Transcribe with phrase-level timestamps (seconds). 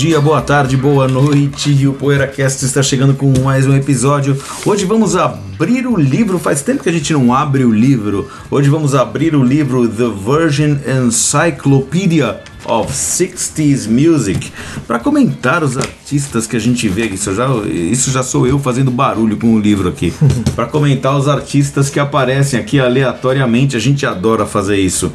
[0.00, 1.86] dia, boa tarde, boa noite.
[1.86, 4.34] O PoeiraCast está chegando com mais um episódio.
[4.64, 6.38] Hoje vamos abrir o livro.
[6.38, 8.26] Faz tempo que a gente não abre o livro.
[8.50, 14.50] Hoje vamos abrir o livro The Virgin Encyclopedia of 60s Music
[14.86, 17.04] para comentar os artistas que a gente vê.
[17.04, 20.14] Isso já, isso já sou eu fazendo barulho com o livro aqui.
[20.56, 23.76] para comentar os artistas que aparecem aqui aleatoriamente.
[23.76, 25.12] A gente adora fazer isso.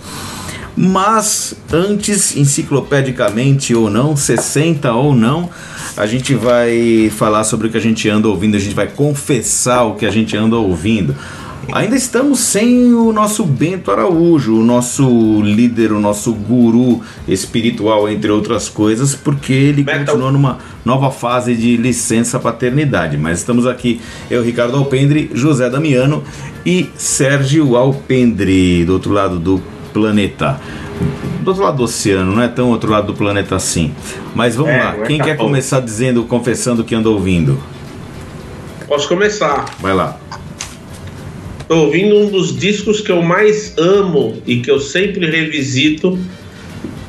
[0.77, 5.49] Mas antes, enciclopedicamente ou não, 60 ou não,
[5.95, 9.83] a gente vai falar sobre o que a gente anda ouvindo, a gente vai confessar
[9.83, 11.16] o que a gente anda ouvindo.
[11.72, 18.30] Ainda estamos sem o nosso Bento Araújo, o nosso líder, o nosso guru espiritual, entre
[18.30, 20.05] outras coisas, porque ele Metal.
[20.05, 23.17] continua numa nova fase de licença paternidade.
[23.17, 26.23] Mas estamos aqui, eu, Ricardo Alpendre, José Damiano
[26.66, 29.61] e Sérgio Alpendre, do outro lado do
[29.95, 30.59] planeta.
[31.39, 33.93] Do outro lado do oceano, não é tão outro lado do planeta assim.
[34.35, 37.57] Mas vamos é, lá, quem quer começar dizendo, confessando que anda ouvindo?
[38.88, 39.63] Posso começar.
[39.79, 40.19] Vai lá.
[41.61, 46.19] Estou ouvindo um dos discos que eu mais amo e que eu sempre revisito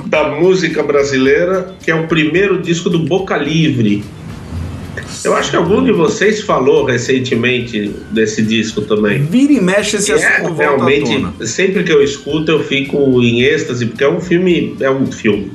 [0.06, 4.04] da música brasileira, que é o primeiro disco do Boca Livre,
[5.24, 9.22] eu acho que algum de vocês falou recentemente desse disco também.
[9.22, 10.60] Vira e mexe esse assunto.
[10.60, 14.76] É, realmente, sempre que eu escuto, eu fico em êxtase, porque é um filme.
[14.80, 15.52] É um filme.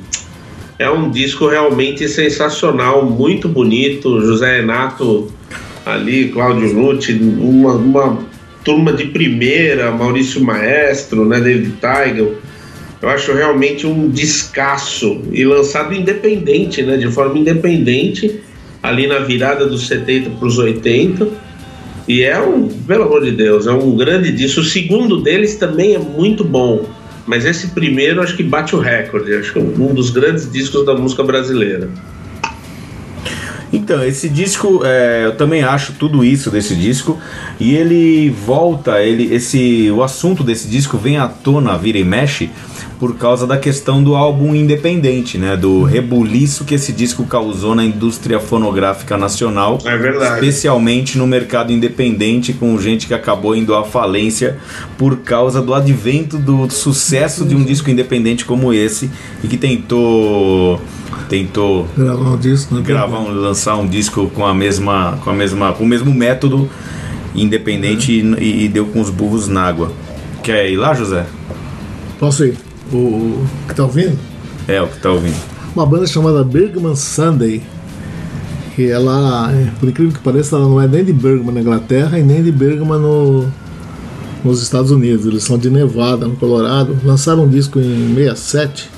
[0.77, 4.19] É um disco realmente sensacional, muito bonito.
[4.21, 5.31] José Renato
[5.85, 8.19] ali, Cláudio Nucci, uma, uma
[8.63, 12.35] turma de primeira, Maurício Maestro, né, David Teigel.
[13.01, 18.39] Eu acho realmente um descasso e lançado independente, né, de forma independente
[18.81, 21.27] ali na virada dos 70 para os 80.
[22.07, 24.61] E é um, pelo amor de Deus, é um grande disco.
[24.61, 26.85] O segundo deles também é muito bom,
[27.25, 29.33] mas esse primeiro acho que bate o recorde.
[29.33, 31.89] Acho que é um dos grandes discos da música brasileira.
[33.73, 37.17] Então, esse disco, é, eu também acho tudo isso desse disco
[37.57, 42.49] e ele volta, ele, esse, o assunto desse disco vem à tona, vira e mexe,
[43.01, 45.57] por causa da questão do álbum independente, né?
[45.57, 49.79] Do rebuliço que esse disco causou na indústria fonográfica nacional.
[49.83, 50.35] É verdade.
[50.35, 54.59] Especialmente no mercado independente, com gente que acabou indo à falência
[54.99, 59.09] por causa do advento do sucesso de um disco independente como esse
[59.43, 60.79] e que tentou
[61.27, 62.81] tentou gravar um disco, né?
[62.85, 66.69] gravar um, lançar um disco com a mesma com a mesma com o mesmo método
[67.33, 68.43] independente é.
[68.43, 69.91] e, e, deu com os burros na água.
[70.43, 71.25] Quer ir lá, José?
[72.19, 72.70] Posso ir?
[72.91, 74.17] O, o que tá ouvindo?
[74.67, 75.35] É, o que tá ouvindo.
[75.75, 77.61] Uma banda chamada Bergman Sunday.
[78.75, 82.17] Que ela, é, por incrível que pareça, ela não é nem de Bergman na Inglaterra
[82.19, 83.47] e nem de Bergman no,
[84.43, 85.25] nos Estados Unidos.
[85.25, 86.97] Eles são de Nevada, no Colorado.
[87.03, 88.89] Lançaram um disco em 67.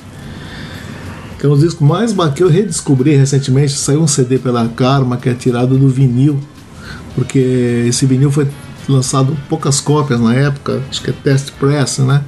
[1.39, 3.73] Que é um disco mais que eu redescobri recentemente.
[3.73, 6.39] Saiu um CD pela Karma que é tirado do vinil.
[7.15, 8.47] Porque esse vinil foi
[8.87, 12.21] lançado poucas cópias na época, acho que é test press, né?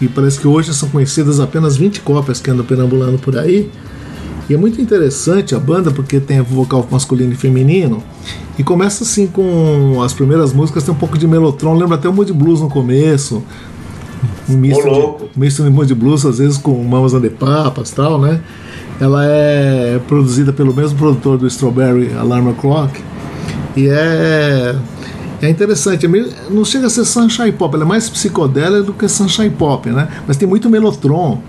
[0.00, 3.70] E parece que hoje são conhecidas apenas 20 cópias que andam perambulando por aí.
[4.48, 8.02] E é muito interessante a banda porque tem vocal masculino e feminino.
[8.58, 12.12] E começa assim com as primeiras músicas, tem um pouco de melotron, lembra até o
[12.12, 13.42] mood blues no começo.
[14.48, 17.90] Um misto, de, um misto de mood blues, às vezes com mamas and the papas
[17.90, 18.40] tal, né?
[19.00, 23.00] Ela é produzida pelo mesmo produtor do Strawberry Alarm Clock.
[23.76, 24.76] E é
[25.42, 28.92] é interessante, é meio, não chega a ser sunshine pop, ela é mais psicodélica do
[28.92, 30.08] que sunshine pop, né?
[30.26, 31.40] Mas tem muito melotron,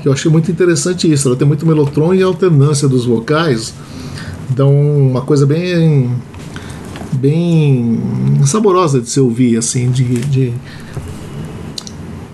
[0.00, 1.28] que eu achei muito interessante isso.
[1.28, 3.74] Ela tem muito melotron e alternância dos vocais,
[4.50, 6.10] dão uma coisa bem
[7.12, 8.00] bem
[8.44, 10.52] saborosa de se ouvir, assim, de, de...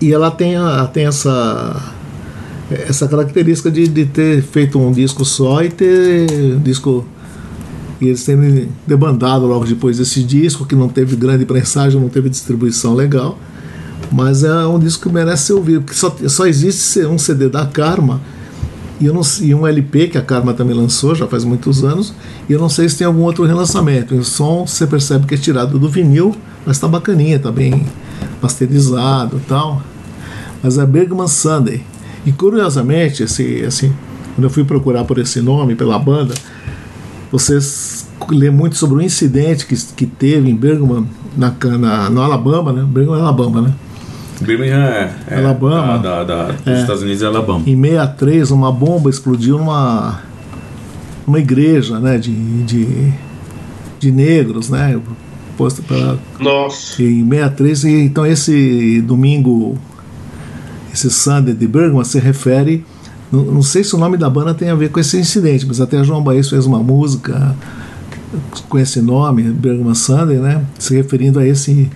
[0.01, 1.95] e ela tem, a, tem essa
[2.71, 7.05] essa característica de, de ter feito um disco só e ter disco
[8.01, 12.29] e eles terem debandado logo depois desse disco, que não teve grande prensagem, não teve
[12.29, 13.37] distribuição legal.
[14.11, 17.65] Mas é um disco que merece ser ouvido, porque só, só existe um CD da
[17.65, 18.21] Karma
[18.99, 22.13] e, não, e um LP que a Karma também lançou já faz muitos anos,
[22.49, 24.15] e eu não sei se tem algum outro relançamento.
[24.15, 26.35] O som você percebe que é tirado do vinil,
[26.65, 27.85] mas está bacaninha, está bem
[28.41, 29.81] masterizado e tal.
[30.61, 31.83] Mas é Bergman Sunday.
[32.25, 33.91] E curiosamente, esse, esse,
[34.35, 36.33] quando eu fui procurar por esse nome, pela banda,
[37.31, 41.05] vocês lê muito sobre o incidente que, que teve em Birmingham,
[41.37, 42.85] na, na, no Alabama, né?
[42.87, 43.73] Birmingham, Alabama, né?
[44.41, 45.97] Birmingham é, é Alabama.
[45.97, 46.81] Da, da, da, dos É.
[46.81, 47.61] Estados Unidos é Alabama.
[47.65, 50.21] Em 63, uma bomba explodiu numa,
[51.27, 52.17] numa igreja, né?
[52.17, 52.31] De,
[52.63, 53.13] de,
[53.99, 54.99] de negros, né?
[55.57, 57.03] Posta pela, Nossa.
[57.03, 59.77] em 63, e então esse domingo,
[60.93, 62.85] esse Sunday de Bergman se refere.
[63.31, 66.03] Não, sei se o nome da banda tem a ver com esse incidente, mas até
[66.03, 67.55] João Baez fez uma música
[68.67, 70.65] com esse nome, Bergman Sunday, né?
[70.79, 71.91] Se referindo a esse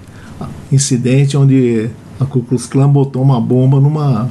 [0.72, 1.90] incidente onde
[2.20, 4.28] a Ku Klux Klan botou uma bomba numa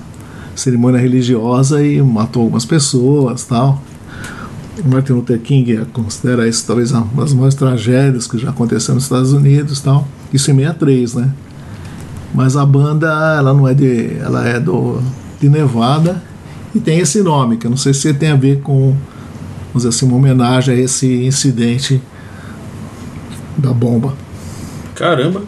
[0.55, 3.83] cerimônia religiosa e matou algumas pessoas tal.
[4.85, 9.33] Martin Luther King considera isso talvez uma das maiores tragédias que já aconteceu nos Estados
[9.33, 10.07] Unidos tal.
[10.33, 11.31] Isso em 63, né?
[12.33, 14.17] Mas a banda, ela não é de.
[14.19, 15.01] Ela é do,
[15.41, 16.23] de Nevada
[16.75, 18.97] e tem esse nome, que eu não sei se tem a ver com,
[19.69, 22.01] vamos dizer assim, uma homenagem a esse incidente
[23.57, 24.15] da bomba.
[24.95, 25.43] Caramba!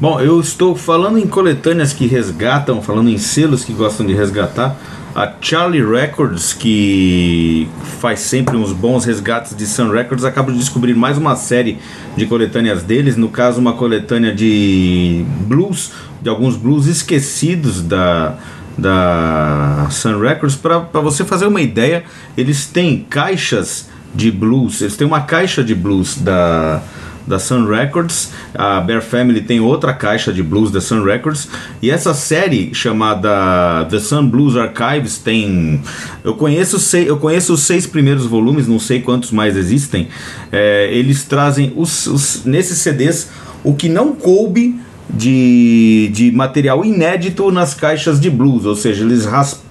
[0.00, 4.76] Bom, eu estou falando em coletâneas que resgatam, falando em selos que gostam de resgatar.
[5.14, 7.68] A Charlie Records, que
[7.98, 11.78] faz sempre uns bons resgates de Sun Records, acaba de descobrir mais uma série
[12.16, 13.16] de coletâneas deles.
[13.16, 15.92] No caso, uma coletânea de blues,
[16.22, 18.38] de alguns blues esquecidos da,
[18.76, 20.56] da Sun Records.
[20.56, 22.04] Para você fazer uma ideia,
[22.36, 26.82] eles têm caixas de blues, eles têm uma caixa de blues da
[27.26, 28.32] da Sun Records.
[28.54, 31.48] A Bear Family tem outra caixa de blues da Sun Records.
[31.80, 35.80] E essa série chamada The Sun Blues Archives tem.
[36.24, 40.08] Eu conheço, sei, eu conheço os seis primeiros volumes, não sei quantos mais existem.
[40.50, 43.30] É, eles trazem os, os, nesses CDs
[43.62, 44.80] o que não coube
[45.14, 49.26] de, de material inédito nas caixas de blues, ou seja, eles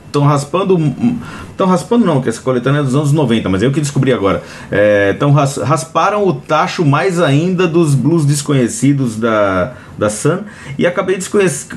[0.10, 0.78] estão raspando.
[1.52, 4.42] Estão raspando não, que essa coletânea é dos anos 90, mas eu que descobri agora.
[5.14, 10.40] Então ras, rasparam o tacho mais ainda dos blues desconhecidos da, da Sun
[10.78, 11.20] e acabei,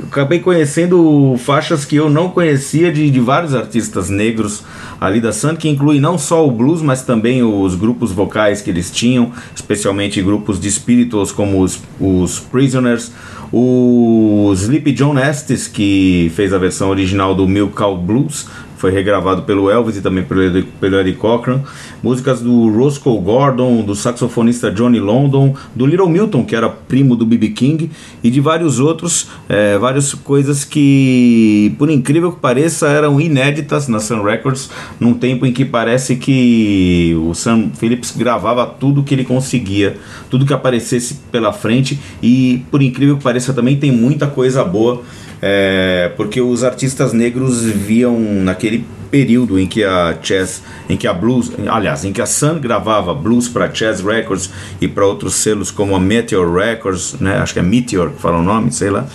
[0.09, 4.63] acabei conhecendo faixas que eu não conhecia de, de vários artistas negros
[5.01, 8.71] ali da Sun, que inclui não só o blues, mas também os grupos vocais que
[8.71, 13.11] eles tinham, especialmente grupos de spirituals como os, os Prisoners,
[13.53, 19.43] o Sleepy John Estes, que fez a versão original do Milk Cow Blues, foi regravado
[19.43, 21.61] pelo Elvis e também pelo, Eddie Cochran.
[22.03, 27.25] Músicas do Roscoe Gordon, do saxofonista Johnny London, do Little Milton, que era primo do
[27.25, 27.51] B.B.
[27.51, 27.91] King,
[28.23, 34.01] e de vários outros, é, várias coisas que, por incrível que pareça, eram inéditas na
[34.01, 39.25] Sun Records, num tempo em que parece que o Sam Phillips gravava tudo que ele
[39.25, 39.97] conseguia,
[40.29, 45.03] tudo que aparecesse pela frente, e por incrível que pareça também tem muita coisa boa
[45.43, 51.13] é, porque os artistas negros viam naquele período em que a Chess, em que a
[51.13, 54.49] Blues, aliás, em que a Sun gravava blues para Chess Records
[54.81, 58.39] e para outros selos como a Meteor Records, né, acho que é Meteor que fala
[58.39, 59.07] o nome, sei lá.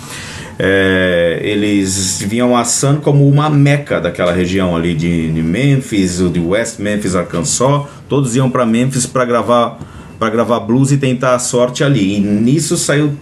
[0.60, 6.40] É, eles viam a Sun como uma meca daquela região ali de, de Memphis, de
[6.40, 7.88] West Memphis, Arkansas.
[8.08, 9.80] Todos iam para Memphis para gravar
[10.20, 12.18] para gravar blues e tentar a sorte ali.
[12.18, 13.14] E nisso saiu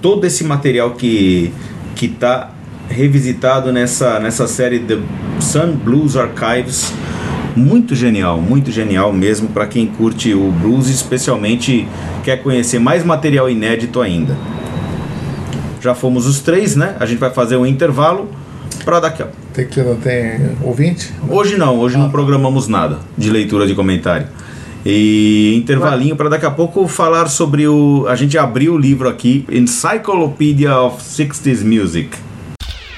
[0.00, 1.52] todo esse material que
[1.94, 2.53] que está
[2.88, 4.98] revisitado nessa, nessa série The
[5.40, 6.92] Sun Blues Archives.
[7.56, 11.86] Muito genial, muito genial mesmo para quem curte o blues, especialmente
[12.24, 14.36] quer conhecer mais material inédito ainda.
[15.80, 16.96] Já fomos os três, né?
[16.98, 18.28] A gente vai fazer um intervalo
[18.84, 21.12] para daqui a Tem que não tem ouvinte?
[21.28, 24.26] Hoje não, hoje não programamos nada de leitura de comentário.
[24.84, 28.04] E intervalinho para daqui a pouco falar sobre o.
[28.06, 32.10] A gente abriu o livro aqui, Encyclopedia of 60s Music.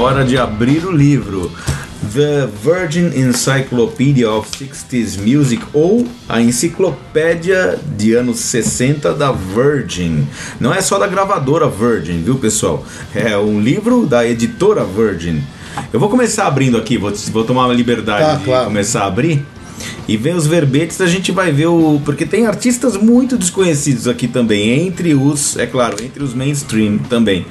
[0.00, 1.52] Hora de abrir o livro.
[2.14, 10.26] The Virgin Encyclopedia of 60s Music ou a enciclopédia de anos 60 da Virgin.
[10.58, 12.82] Não é só da gravadora Virgin, viu pessoal?
[13.14, 15.42] É um livro da editora Virgin.
[15.92, 18.64] Eu vou começar abrindo aqui, vou, vou tomar uma liberdade Tá, de claro.
[18.64, 19.44] começar a abrir.
[20.08, 22.00] E ver os verbetes, a gente vai ver o.
[22.06, 27.44] Porque tem artistas muito desconhecidos aqui também, entre os, é claro, entre os mainstream também.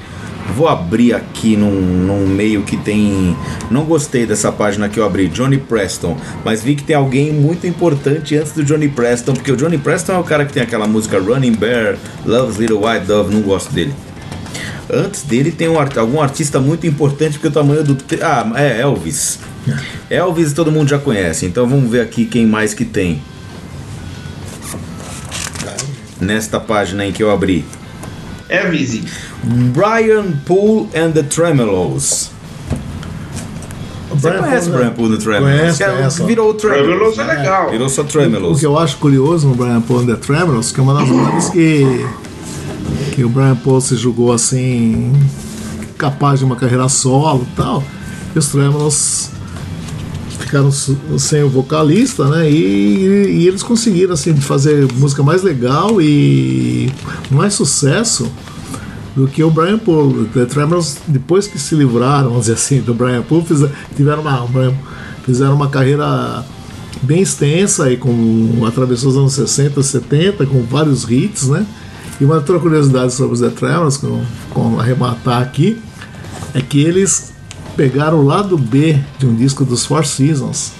[0.56, 3.36] Vou abrir aqui num, num meio que tem.
[3.70, 7.66] Não gostei dessa página que eu abri, Johnny Preston, mas vi que tem alguém muito
[7.66, 10.86] importante antes do Johnny Preston, porque o Johnny Preston é o cara que tem aquela
[10.86, 13.94] música Running Bear, Love's Little White Dove, não gosto dele.
[14.92, 17.96] Antes dele tem um, algum artista muito importante, porque o tamanho do.
[18.20, 19.38] Ah, é Elvis.
[20.08, 23.22] Elvis todo mundo já conhece, então vamos ver aqui quem mais que tem.
[26.20, 27.64] Nesta página em que eu abri.
[28.48, 29.04] É Visi.
[29.44, 32.30] Brian Poole and the Tremelos.
[34.10, 35.58] Você Brian conhece o Poole, Brian Poole and the Tremelos?
[35.60, 36.26] Conheço, Que é- conheço.
[36.26, 36.86] Virou o Tremelos.
[36.86, 37.34] Tremelos é né?
[37.34, 37.70] legal.
[37.70, 38.60] Virou só O Tremelos.
[38.60, 41.48] que eu acho curioso no Brian Paul and the Tremors, que é uma das bandas
[41.50, 42.06] que,
[43.12, 45.12] que o Brian Paul se julgou assim,
[45.96, 47.82] capaz de uma carreira solo e tal,
[48.34, 49.30] e os Tremors
[50.40, 52.50] ficaram sem o vocalista, né?
[52.50, 56.90] E, e eles conseguiram assim fazer música mais legal e
[57.30, 58.28] mais sucesso
[59.14, 60.26] do que o Brian Paul.
[60.32, 64.74] The Tremors, depois que se livraram, vamos dizer assim, do Brian Paul, fizeram, tiveram uma,
[65.24, 66.44] fizeram uma carreira
[67.02, 71.66] bem extensa e com atravessou os anos 60, 70, com vários hits, né?
[72.20, 75.80] E uma outra curiosidade sobre os The Tremors, com, com arrematar aqui,
[76.52, 77.32] é que eles
[77.76, 80.72] pegaram o lado B de um disco dos Four Seasons.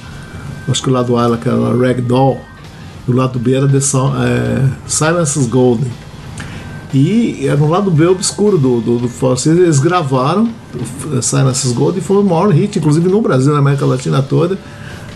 [0.69, 1.37] Acho que o lado A era
[1.77, 2.41] Ragdoll.
[3.09, 5.91] E o lado B era The é, Silence is Golden.
[6.92, 9.47] E era um lado B obscuro do, do, do Seasons.
[9.47, 10.49] Eles gravaram
[11.12, 14.20] o Silence is Golden e foi o maior hit, inclusive no Brasil, na América Latina
[14.23, 14.59] toda,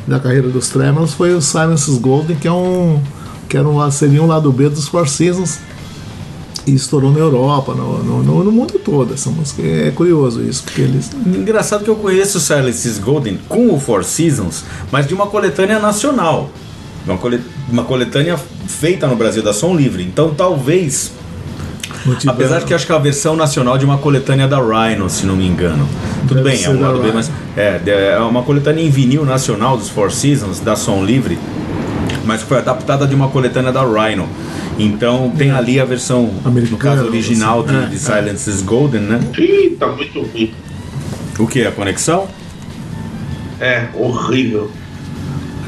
[0.07, 3.01] da carreira dos Tremors, foi o Silence is Golden, que é um
[3.49, 5.59] que era um, seria um lado B dos Four Seasons
[6.67, 9.61] e estourou na Europa, no, no, no- no mundo todo essa música.
[9.63, 11.11] É curioso isso, porque eles.
[11.27, 15.27] Engraçado que eu conheço o Silence is Golden com o Four Seasons, mas de uma
[15.27, 16.49] coletânea nacional.
[17.07, 20.03] Uma, cole- uma coletânea feita no Brasil, da Som Livre.
[20.05, 21.11] Então talvez.
[22.27, 25.25] Apesar de que acho que é a versão nacional de uma coletânea da Rhino, se
[25.25, 25.89] não me engano.
[26.29, 27.31] Tudo Deve bem, é um lado B, mas.
[27.57, 31.39] É, é uma coletânea em vinil nacional dos Four Seasons, da Som Livre,
[32.25, 34.29] mas foi adaptada de uma coletânea da Rhino.
[34.79, 37.69] Então tem ali a versão, no Americana, caso original assim.
[37.69, 37.99] de, É, de é.
[37.99, 39.21] Silence is Golden, né?
[39.39, 40.53] Ih, tá muito ruim.
[41.39, 41.65] O que?
[41.65, 42.27] A conexão?
[43.61, 44.71] É, horrível.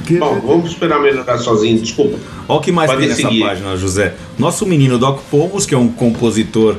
[0.07, 2.17] Que- Bom, vamos esperar melhorar sozinho, desculpa.
[2.49, 3.41] Olha o que mais Pode tem nessa seguir.
[3.41, 4.15] página, José.
[4.39, 6.77] Nosso menino Doc Pomos, que é um compositor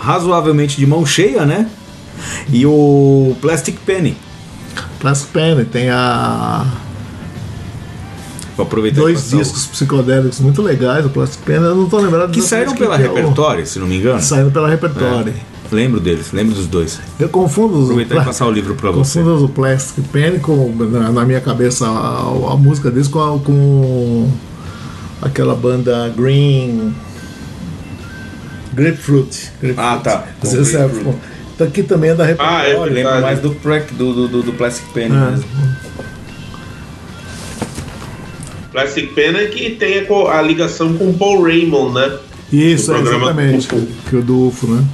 [0.00, 1.68] razoavelmente de mão cheia, né?
[2.50, 4.16] E o Plastic Penny.
[5.00, 6.64] Plastic Penny tem a
[8.56, 11.64] Vou aproveitar dois o- discos psicodélicos muito legais do Plastic Penny.
[11.66, 14.20] Eu não tô lembrado que saíram pela que é o- repertório, se não me engano.
[14.22, 15.34] Saíram pela repertório.
[15.72, 17.00] Lembro deles, lembro dos dois.
[17.18, 19.18] Eu confundo os Aproveitar e passar o livro pra você.
[19.20, 23.38] confundo o Plastic Penny com na, na minha cabeça a, a música deles com, a-
[23.38, 24.30] com
[25.20, 26.94] aquela banda Green
[28.72, 29.50] Grapefruit.
[29.60, 29.74] Grapefruit.
[29.76, 30.24] Ah, tá.
[30.42, 31.14] Você sabe, pô.
[31.54, 32.70] Então aqui também é da Ah, é repertório.
[32.72, 33.22] Eu lembro verdade.
[33.22, 35.30] mais do, track, do, do, do- do Plastic Penny É.
[35.30, 35.46] mesmo.
[38.72, 42.18] Plastic Pen é que tem a, a ligação com o Paul Raymond, né?
[42.52, 43.68] Isso, é, exatamente.
[44.08, 44.84] Que o do UFO, né?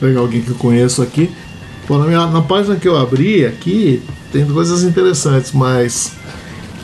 [0.00, 1.30] Pegar alguém que eu conheço aqui.
[1.86, 6.12] Pô, na, minha- na página que eu abri aqui tem coisas interessantes, mas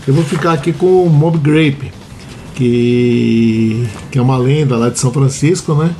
[0.06, 1.92] eu vou ficar aqui com o Mob Grape,
[2.54, 5.90] que, que é uma lenda lá de São Francisco, né?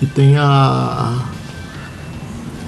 [0.00, 1.22] E tem a.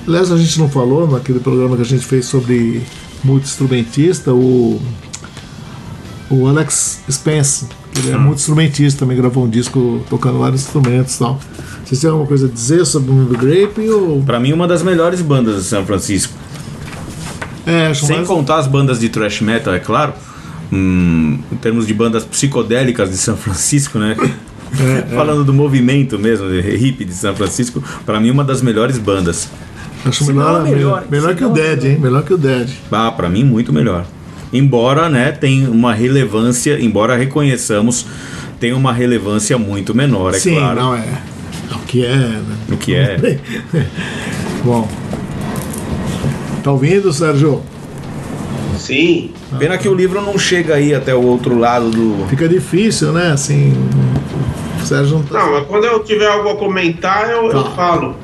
[0.07, 2.83] Aliás, a gente não falou naquele programa que a gente fez sobre
[3.25, 4.81] multi-instrumentista, o
[6.31, 7.67] o Alex Spence,
[7.97, 11.41] ele é muito instrumentista, também gravou um disco tocando vários instrumentos e tal.
[11.85, 13.89] Vocês têm alguma coisa a dizer sobre o Moby Grape?
[13.89, 14.23] Ou...
[14.23, 16.35] Pra mim, uma das melhores bandas de São Francisco.
[17.67, 18.29] É, acho Sem mais...
[18.29, 20.13] contar as bandas de thrash metal, é claro.
[20.73, 24.17] Hum, em termos de bandas psicodélicas de São Francisco, né?
[25.15, 29.49] Falando do movimento mesmo, de hip de São Francisco, pra mim uma das melhores bandas.
[30.05, 31.99] acho melhor, melhor, melhor, melhor que o Dead, hein?
[32.01, 32.69] Melhor que o Dead.
[32.91, 34.05] Ah, pra mim muito melhor.
[34.53, 38.07] Embora, né, tem uma relevância, embora reconheçamos,
[38.61, 40.81] tem uma relevância muito menor, é Sim, claro.
[40.81, 41.05] não é.
[41.73, 42.57] O que é, né?
[42.71, 43.17] O que é.
[44.65, 44.89] Bom.
[46.63, 47.63] Tá ouvindo, Sérgio?
[48.79, 49.31] Sim.
[49.59, 52.27] Pena que o livro não chega aí até o outro lado do.
[52.29, 53.33] Fica difícil, né?
[53.33, 53.73] Assim.
[54.83, 55.39] O Sérgio não tá.
[55.39, 57.71] Não, mas quando eu tiver algo a comentar, eu, eu Tá.
[57.71, 58.17] falo.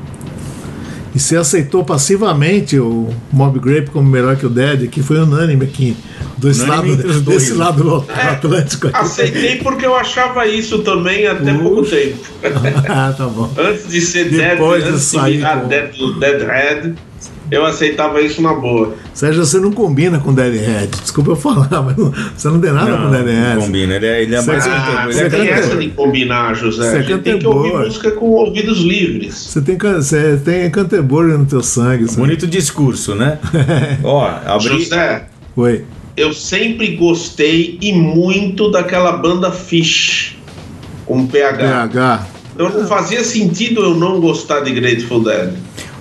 [1.15, 5.65] E você aceitou passivamente o Mob Grape como melhor que o Dead, que foi unânime
[5.65, 5.97] aqui.
[6.39, 7.57] Desse Unânime lado, desse né?
[7.59, 8.87] lado do Atlântico.
[8.89, 8.97] aqui.
[8.97, 12.17] Aceitei porque eu achava isso também até pouco tempo.
[12.89, 13.53] ah, tá bom.
[13.59, 16.95] Antes de ser Depois Dead, de antes de sair virar com- Dead, Deadhead,
[17.51, 18.95] eu aceitava isso na boa.
[19.13, 20.89] Sérgio, você não combina com Deadhead.
[21.03, 23.55] Desculpa eu falar, mas não- você não tem nada com Não, Deadhead.
[23.57, 23.95] não combina.
[23.97, 27.03] Ele é, ele é Você- mais Ah, você não tem essa de combinar, José.
[27.05, 27.85] você tem que ouvir boa.
[27.85, 29.35] música com ouvidos livres.
[29.35, 32.07] Você tem, você tem Canterbury no teu sangue.
[32.07, 32.21] sabe?
[32.21, 33.39] Bonito discurso, né?
[34.05, 34.69] Ó, abri.
[34.69, 35.27] José,
[35.57, 35.85] Oi.
[36.17, 40.37] eu sempre gostei e muito daquela banda Fish
[41.07, 41.59] com PH.
[41.59, 42.27] PH.
[42.55, 45.51] Então não fazia sentido eu não gostar de Grateful Dead.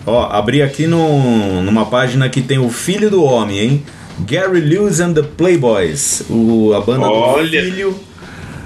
[0.05, 3.83] Ó, abri aqui no, numa página que tem o filho do homem, hein?
[4.27, 6.23] Gary Lewis and the Playboys.
[6.29, 7.61] O, a banda Olha.
[7.61, 7.95] do filho.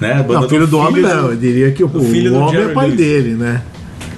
[0.00, 0.12] Né?
[0.14, 1.30] A banda Não, filho do homem não.
[1.30, 2.98] Eu diria que o, do filho do o homem Jerry é pai Lewis.
[2.98, 3.62] dele, né?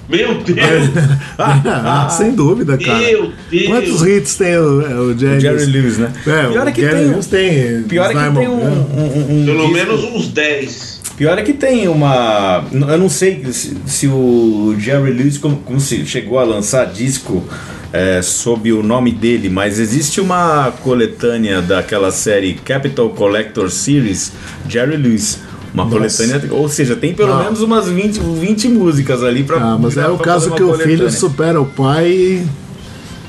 [0.08, 0.90] Meu Deus!
[1.37, 2.99] Ah, sem dúvida, cara.
[2.99, 3.66] Meu Deus!
[3.66, 6.12] Quantos hits tem o, é, o Jerry, O Jerry Lewis, né?
[6.26, 7.06] É, Pior o é que Gary tem.
[7.08, 7.82] Lewis tem.
[7.82, 8.87] Pior é que tem um, né?
[8.96, 10.96] um- um Pelo disco- menos uns 10.
[11.16, 12.62] Pior é que tem uma.
[12.73, 17.42] Eu não sei se, se o Jerry Lewis como, como se chegou a lançar disco
[17.90, 24.32] é, sob o nome dele, mas existe uma coletânea daquela série Capital Collector Series,
[24.68, 25.38] Jerry Lewis.
[25.73, 26.23] Uma Nossa.
[26.26, 27.44] coletânea, ou seja, tem pelo Não.
[27.44, 29.56] menos umas 20, 20 músicas ali pra.
[29.56, 31.11] Ah, mas é o caso que o filho coletânea.
[31.11, 32.46] supera o pai.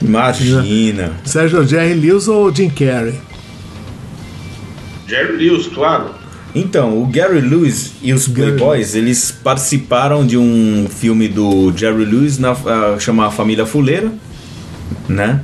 [0.02, 1.14] Imagina.
[1.26, 3.16] Sérgio Jerry Lewis ou Jim Carrey?
[5.08, 6.12] Jerry Lewis, claro.
[6.60, 12.06] Então, o Gary Lewis e os Gary Playboys, eles participaram de um filme do Jerry
[12.06, 14.12] Lewis na, ah, chama Família Fuleira,
[15.08, 15.42] né?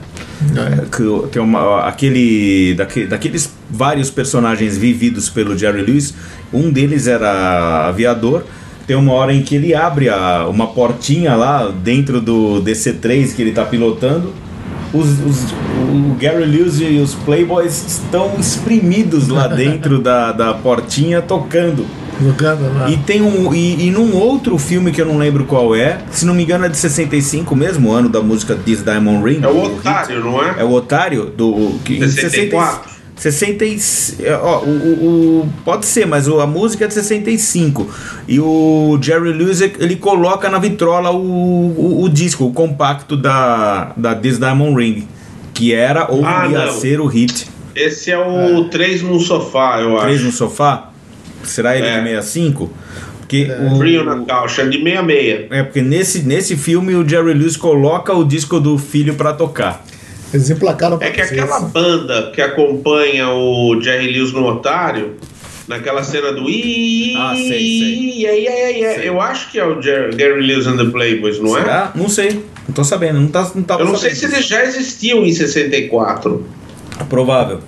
[0.55, 0.86] É.
[0.86, 6.13] Que tem uma, aquele, daque- daqueles vários personagens vividos pelo Jerry Lewis,
[6.51, 8.43] um deles era aviador.
[8.86, 13.41] Tem uma hora em que ele abre a- uma portinha lá dentro do DC-3 que
[13.41, 14.34] ele está pilotando.
[14.93, 21.21] Os, os- o Gary Lewis e os Playboys estão espremidos lá dentro da, da portinha
[21.21, 21.85] tocando.
[22.91, 23.51] E tem um.
[23.53, 26.63] E, e num outro filme que eu não lembro qual é, se não me engano
[26.65, 29.41] é de 65 mesmo, o ano da música This Diamond Ring.
[29.43, 30.55] É o Otário, não é?
[30.59, 31.79] é o Otário do.
[31.83, 32.73] Que, em 64.
[32.83, 33.02] 60,
[33.65, 37.88] e- é, ó, o, o- o- pode ser, mas a música é de 65.
[38.28, 43.93] E o Jerry Lewis ele coloca na vitrola o, o, o disco, o compacto da,
[43.95, 45.08] da This Diamond Ring.
[45.54, 46.73] Que era ou Ah, ia não.
[46.73, 47.47] ser o hit.
[47.76, 50.26] Esse é o 3 no sofá, eu Três acho.
[50.26, 50.89] no sofá?
[51.43, 51.99] Será ele É.
[52.02, 52.71] de 65?
[53.19, 55.47] Porque o, Frio na caixa, de 66.
[55.52, 59.84] É, porque nesse, nesse filme o Jerry Lewis coloca o disco do filho pra tocar.
[60.34, 65.15] Eles emplacaram É que aquela banda que acompanha o Jerry Lewis no Otário,
[65.67, 67.60] naquela cena do i Ah, sei, sei.
[67.60, 69.10] i- ai, ai, ai, ai, Sei.
[69.10, 71.62] eu acho que é o Jer- Gary Lewis and the Playboys, não é?
[71.62, 71.91] Será?
[71.96, 72.43] Não sei.
[72.67, 73.19] Não tô sabendo.
[73.19, 76.46] Não, tá, não tava Eu não sei se eles já existiam em 64,
[77.10, 77.60] Provável.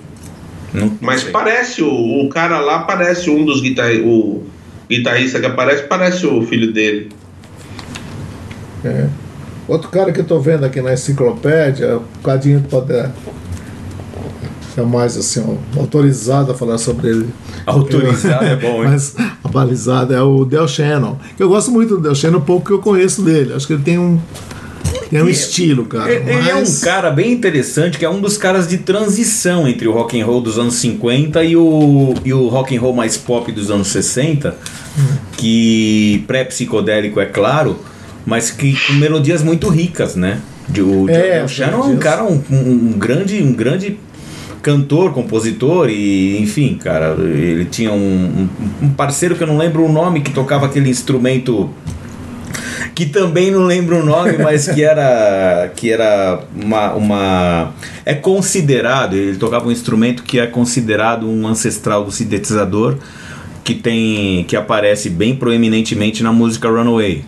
[0.74, 1.30] Não, não mas sei.
[1.30, 4.42] parece o, o cara lá parece um dos guitarristas, o
[4.90, 7.10] guitarrista que aparece parece o filho dele.
[8.84, 9.06] É.
[9.68, 13.10] Outro cara que eu tô vendo aqui na enciclopédia, o Cadinho pode é,
[14.76, 15.42] é mais assim,
[15.76, 17.28] ó, autorizado a falar sobre ele.
[17.64, 18.90] Autorizado é bom, hein?
[18.90, 21.16] Mas abalizado é o Del Shannon.
[21.38, 23.54] Eu gosto muito do Del Shannon, pouco que eu conheço dele.
[23.54, 24.20] Acho que ele tem um,
[25.10, 26.12] tem um estilo, cara.
[26.12, 29.66] Ele ele é um mas- cara bem interessante, que é um dos caras de transição
[29.66, 32.92] entre o rock and roll dos anos 50 e o, e o rock and roll
[32.94, 34.54] mais pop dos anos 60,
[35.36, 37.76] que pré-psicodélico é claro,
[38.26, 40.40] mas que com melodias muito ricas, né?
[40.68, 43.98] De, o É, John Shannon é um cara, um, um- grande, um grande
[44.60, 48.48] cantor, compositor e enfim, cara, ele tinha um,
[48.82, 51.70] um- um parceiro que eu não lembro o nome que tocava aquele instrumento
[52.94, 59.14] que também não lembro o nome, mas que era que era uma, uma é considerado,
[59.14, 62.96] ele tocava um instrumento que é considerado um ancestral do sintetizador
[63.62, 67.24] que tem que aparece bem proeminentemente na música Runaway,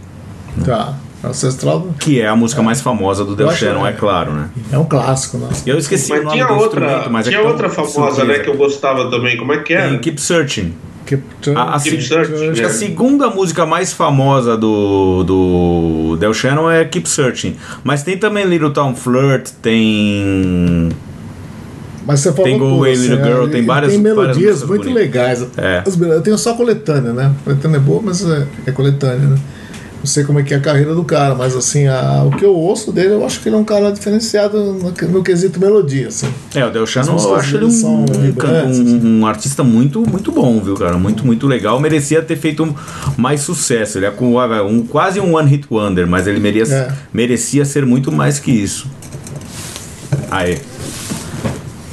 [0.64, 0.94] Tá.
[1.22, 4.50] Ancestral que é a música mais famosa do Del Shannon, é claro, né?
[4.70, 5.48] é um clássico, né?
[5.66, 8.00] Eu esqueci o Mas nome tinha do outra, instrumento, mas é tinha é outra famosa,
[8.00, 8.42] né, surpresa.
[8.44, 9.36] que eu gostava também.
[9.36, 9.88] Como é que era?
[9.88, 10.74] Tem Keep Searching.
[11.06, 11.24] Keep,
[11.56, 12.66] A, a, Keep se- Searching, acho que é.
[12.66, 17.56] a segunda música mais famosa do, do Del Shannon é Keep Searching.
[17.82, 20.90] Mas tem também Little Town Flirt, tem.
[22.06, 24.68] Mas você falou Tem Go Away, Little Girl, ele tem várias- Tem várias melodias músicas
[24.68, 25.02] muito bonitas.
[25.02, 25.46] legais.
[25.56, 25.82] É.
[26.14, 27.32] Eu tenho só coletânea, né?
[27.44, 29.36] Coletânea é boa, mas é, é coletânea, né?
[29.98, 32.44] Não sei como é que é a carreira do cara, mas assim, a- o que
[32.44, 36.06] eu ouço dele, eu acho que ele é um cara diferenciado no, no quesito melodia,
[36.06, 36.28] assim.
[36.54, 40.60] É, o Del As eu acho ele um, vibrantes, um- um artista muito, muito bom,
[40.60, 40.96] viu, cara?
[40.96, 41.80] Muito, muito legal.
[41.80, 42.72] Merecia ter feito um-
[43.16, 43.98] mais sucesso.
[43.98, 46.92] Ele é com um, quase um One Hit Wonder, mas ele merecia, É.
[47.12, 48.86] merecia ser muito mais que isso.
[50.30, 50.58] Aê.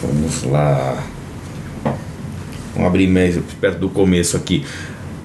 [0.01, 1.03] Vamos lá.
[2.75, 4.63] Vamos abrir mais perto do começo aqui.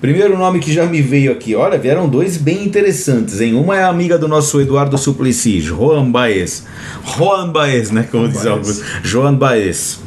[0.01, 1.55] Primeiro nome que já me veio aqui.
[1.55, 3.55] Olha, vieram dois bem interessantes, hein?
[3.55, 6.65] Uma é a amiga do nosso Eduardo Suplicy, Joan Baez.
[7.17, 8.09] Joan Baez, né?
[8.11, 8.83] Como diz alguns.
[9.03, 10.01] Joan Baez.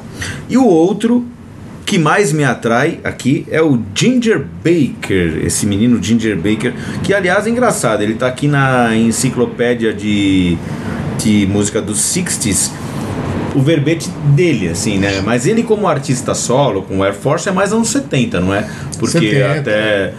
[0.50, 1.26] E o outro
[1.86, 7.46] que mais me atrai aqui é o Ginger Baker, esse menino Ginger Baker, que aliás
[7.46, 10.58] é engraçado, ele tá aqui na enciclopédia de,
[11.20, 12.72] de música dos 60s,
[13.56, 15.22] o verbete dele, assim, né?
[15.24, 18.68] Mas ele como artista solo, com Air Force, é mais anos 70, não é?
[19.00, 19.60] Porque 70.
[19.60, 20.14] até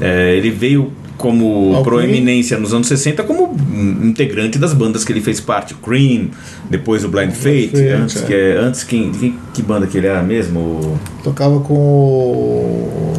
[0.00, 3.56] é, ele veio como Ao proeminência nos anos 60 como
[4.04, 6.28] integrante das bandas que ele fez parte, o Cream,
[6.68, 8.26] depois o Blind Fate, Fate, antes, é.
[8.26, 10.98] que é, antes quem, quem- que banda que ele era mesmo?
[11.24, 13.12] Tocava com o.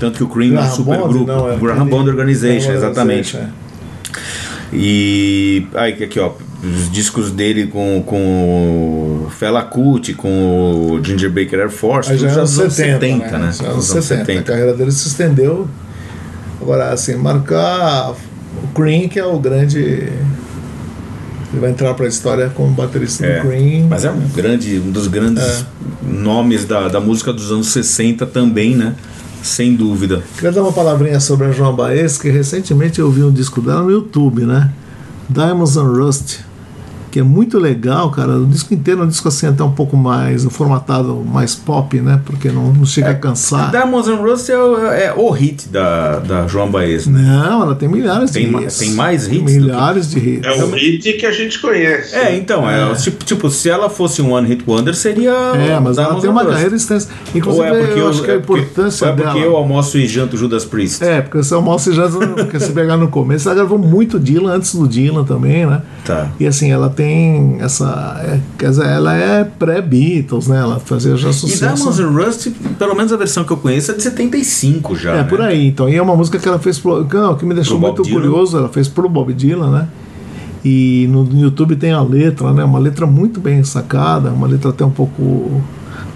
[0.00, 2.66] Tanto que o Cream é um Graham super Bond, grupo, não, é Graham Bond Organization,
[2.72, 3.36] Graham exatamente.
[3.36, 3.62] Organization,
[4.72, 11.30] E aí aqui ó, os discos dele com, com o Fela Kuti, com o Ginger
[11.30, 13.52] Baker Air Force, já é anos 70, 70, né?
[13.52, 14.40] Já é anos Os 70.
[14.40, 15.68] A carreira dele se estendeu.
[16.60, 18.16] Agora, assim, marcar o
[18.74, 19.78] Cream, que é o grande.
[19.80, 23.86] Ele vai entrar para a história como baterista É, do Cream.
[23.90, 25.64] Mas é um grande, um dos grandes É.
[26.04, 28.94] nomes da, da música dos anos 60 também, né?
[29.42, 30.22] Sem dúvida.
[30.36, 33.82] Queria dar uma palavrinha sobre a Joan Baez, que recentemente eu vi um disco dela
[33.82, 34.70] no YouTube, né?
[35.28, 36.38] Diamonds and Rust,
[37.12, 38.38] que é muito legal, cara.
[38.38, 42.00] O disco inteiro é um disco assim até um pouco mais, um formatado mais pop,
[42.00, 42.20] né?
[42.24, 43.70] Porque não, não chega a cansar.
[43.70, 47.20] Diamonds and Rust é, o- é o hit da, da Joan Baez, né?
[47.22, 48.78] Não, ela tem milhares Tem de ma- hits.
[48.78, 50.46] tem mais hits que- Milhares de hits.
[50.46, 52.14] É o hit que a gente conhece.
[52.16, 55.30] É, então, é, tipo, tipo, se ela fosse um One Hit Wonder, seria.
[55.32, 56.52] É, mas ela Diamonds tem and uma Rust.
[56.54, 57.08] carreira extensa.
[57.32, 59.44] Ou Inclusive, é porque eu acho que a é porque- importância ou é porque dela.
[59.44, 61.04] eu almoço e janto Judas Priest.
[61.04, 64.54] É, porque você almoça e já porque se pegar no começo, ela gravou muito Dylan
[64.54, 65.82] antes do Dylan também, né?
[66.04, 66.30] Tá.
[66.40, 67.01] E assim, ela tem
[67.60, 68.20] essa.
[68.24, 70.58] é, quer dizer, ela é pré-Beatles, né?
[70.58, 71.60] Ela fazia já E sucesso.
[71.76, 75.12] Diamonds and Rust, pelo menos a versão que eu conheço, é de 75 já.
[75.12, 75.24] É, né?
[75.24, 75.66] por aí.
[75.68, 77.04] Então, e é uma música que ela fez pro.
[77.12, 79.88] Não, que me deixou Pro muito curioso, ela fez pro Bob Dylan, né?
[80.64, 82.62] E no, YouTube tem a letra, né?
[82.62, 85.60] Uma letra muito bem sacada, uma letra até um pouco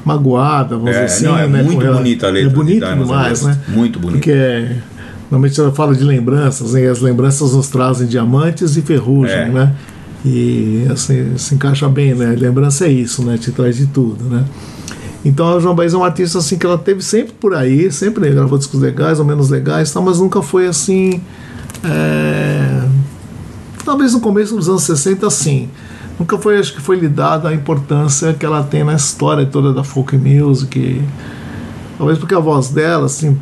[0.04, 1.24] magoada, vamos É, dizer assim.
[1.24, 1.62] não, é né?
[1.62, 3.58] muito ela- bonita a letra É de bonito Diamonds and demais, né?
[3.68, 4.18] Muito bonita.
[4.18, 4.76] Porque é,
[5.28, 6.82] normalmente ela fala de lembranças, né?
[6.84, 9.48] e as lembranças nos trazem diamantes e ferrugem, É.
[9.48, 9.72] né?
[10.24, 12.34] E assim, se encaixa bem, né?
[12.36, 13.38] Lembrança é isso, né?
[13.38, 14.44] Te traz de tudo, né?
[15.24, 18.30] Então a João Baez é uma artista assim que ela teve sempre por aí, sempre
[18.30, 21.20] gravou discos legais ou menos legais, tal, mas nunca foi assim.
[21.84, 22.82] é,
[23.84, 25.68] Talvez no começo dos anos 60 sim.
[26.18, 29.72] Nunca foi, acho que foi lhe dada a importância que ela tem na história toda
[29.72, 31.02] da folk music.
[31.98, 33.36] Talvez porque a voz dela, assim,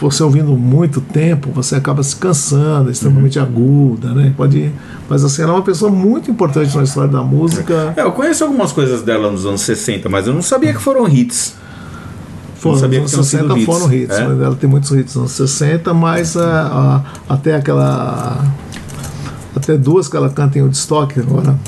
[0.00, 4.32] você ouvindo muito tempo, você acaba se cansando, é extremamente aguda, né?
[4.34, 4.72] Pode,
[5.10, 7.92] mas assim, ela é uma pessoa muito importante na história da música.
[7.94, 11.06] É, eu conheço algumas coisas dela nos anos 60, mas eu não sabia que foram
[11.06, 11.54] hits.
[12.54, 14.22] Foram, sabia nos anos tinham sido 60 hits, foram hits, é?
[14.22, 18.42] ela tem muitos hits nos anos 60, mas ah, ah, até aquela.
[19.54, 21.58] Até duas que ela canta em Woodstock agora.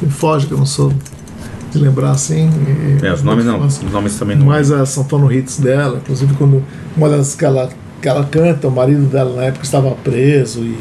[0.00, 0.92] Me foge que eu não sou
[1.72, 2.48] de lembrar assim.
[3.02, 3.60] e- É, os nomes não.
[3.66, 4.46] Os nomes também não.
[4.46, 6.62] Mas ah, são foram hits dela, inclusive quando
[6.96, 7.68] uma das que ela,
[8.00, 10.76] que ela canta, o marido dela na época estava preso e,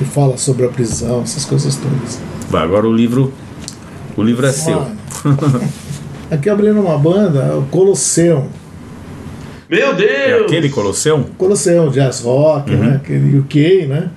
[0.00, 2.18] e fala sobre a prisão, essas coisas todas.
[2.50, 3.32] Vai, agora o livro.
[4.16, 4.80] O livro é seu.
[4.80, 5.60] Mano.
[6.30, 8.48] Aqui abrindo uma banda, é o Colosseum.
[9.70, 10.10] Meu Deus!
[10.10, 11.24] É aquele Colosseum?
[11.36, 12.78] Colosseum, jazz rock, Uhum.
[12.78, 12.96] né?
[12.96, 14.08] Aquele UK, né?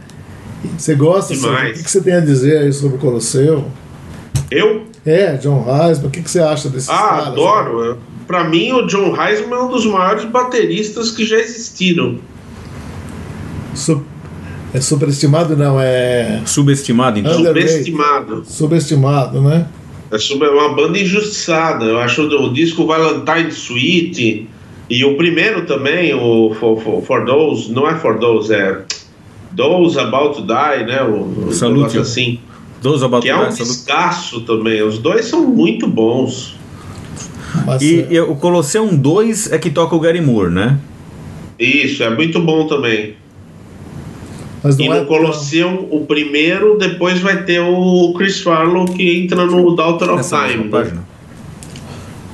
[0.78, 1.34] Você gosta?
[1.34, 1.78] Você, o Demais.
[1.78, 3.66] que que você tem a dizer aí sobre o Colosseum?
[4.50, 4.84] Eu?
[5.06, 7.28] É, John Heisman, o que, que você acha desses Ah, caras?
[7.30, 7.98] adoro.
[8.28, 12.20] Pra mim, o John Heisman é um dos maiores bateristas que já existiram.
[13.74, 14.04] Su-
[14.74, 15.58] é superestimado?
[15.58, 17.34] Não, é Subestimado, então?
[17.34, 18.44] Subestimado.
[18.46, 19.68] subestimado, né?
[20.12, 21.86] É sub- é uma banda injustiçada.
[21.86, 24.48] Eu acho o disco Valentine Suite
[24.90, 28.82] e o primeiro também, o For, For, For Those, não é For Those, é
[29.56, 31.02] Those About to Die, né?
[31.04, 31.98] O, o Salute.
[31.98, 32.40] assim.
[33.04, 34.82] About Que é um descasso também.
[34.82, 36.56] Os dois são muito bons.
[37.66, 40.80] Mas, E, é, e o Colosseum 2 é que toca o Gary Moore, né?
[41.60, 43.16] Isso, é muito bom também.
[44.64, 49.46] mas E é no Colosseum, o primeiro, depois vai ter o Chris Farlow que entra
[49.46, 51.04] no Daughter of Time, né?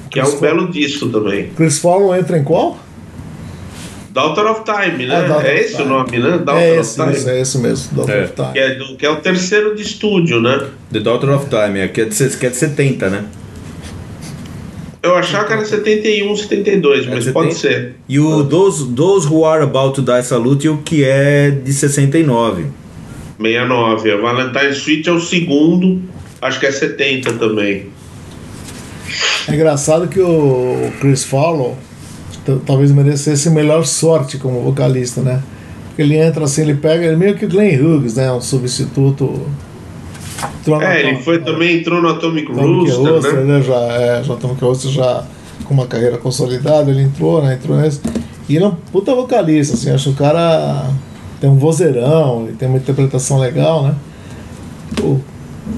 [0.09, 1.49] que é um belo disco também.
[1.55, 2.79] Chris Farlow entra em qual?
[4.17, 5.15] Daughter of Time, né?
[5.15, 5.83] É, É, of esse Time.
[5.85, 6.29] o nome, né?
[6.39, 7.13] Daughter É of esse, Time.
[7.13, 8.23] isso, é esse mesmo, Daughter É.
[8.23, 8.53] of Time.
[8.53, 10.67] Que é, do- que é o terceiro de estúdio, né?
[10.91, 13.25] The Daughter of Time, é, que, é de, que é de 70, né?
[15.03, 17.79] Eu achava que era 71, 72, É mas de pode 70.
[17.79, 17.95] ser.
[18.09, 22.65] E o Those, Those Who Are About to Die Salute You, que é de 69.
[23.39, 24.11] 69.
[24.11, 26.01] A Valentine Suite é o segundo,
[26.41, 27.85] acho que é 70 também.
[29.47, 31.86] É engraçado que o Chris t-
[32.65, 35.41] talvez merecesse melhor sorte como vocalista, né?
[35.97, 38.31] Ele entra assim, ele pega, ele é meio que o Glenn Hughes, né?
[38.31, 39.47] Um substituto.
[40.81, 43.57] É, ele foi também, entrou no Atomic Atomic Rooster, Rooster, né?
[43.57, 43.61] né?
[43.61, 45.25] Já, é, já Atomic Rooster já
[45.63, 47.55] com uma carreira consolidada, ele entrou, né?
[47.55, 48.01] Entrou nesse.
[48.47, 50.89] E ele é um puta vocalista, assim, acho que o cara
[51.41, 53.95] tem um vozeirão, ele tem uma interpretação legal, né?
[54.95, 55.17] Pô,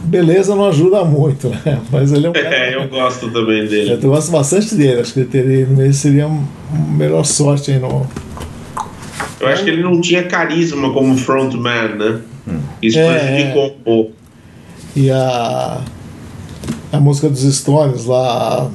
[0.06, 1.80] beleza não ajuda muito, né?
[1.92, 2.56] Mas ele é um cara.
[2.56, 3.92] É, eu gosto também dele.
[3.92, 7.80] Eu gosto bastante dele, acho que ele teria, ele seria um, um melhor sorte aí
[7.80, 8.08] no.
[9.40, 12.22] Eu acho que ele não tinha carisma como frontman, né?
[12.82, 14.12] Isso É, prejudicou um pouco.
[14.96, 15.82] E a.
[16.92, 18.70] A música dos Stones lá.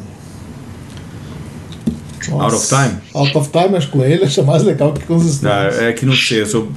[2.31, 3.01] Out of Time?
[3.13, 5.79] Out of Time, acho que com ele acho mais legal que com os Stones.
[5.79, 6.69] Ah, é que não sei, eu sou.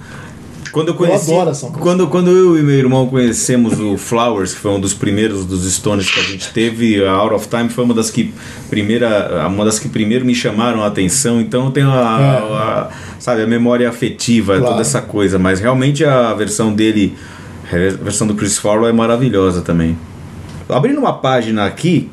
[0.78, 1.32] Quando eu conheci.
[1.32, 1.82] adoro essa música.
[1.84, 5.64] quando, quando eu e meu irmão conhecemos o Flowers, que foi um dos primeiros dos
[5.74, 8.34] Stones que a gente teve, a Out of Time foi uma das que
[8.70, 13.42] primeira, uma das que primeiro me chamaram a atenção, então eu tenho a, a- sabe,
[13.42, 14.72] a memória afetiva, Claro.
[14.72, 17.16] toda essa coisa, mas realmente a versão dele,
[17.72, 19.98] a versão do Chris Farlow é maravilhosa também.
[20.70, 22.10] Abrindo uma página aqui,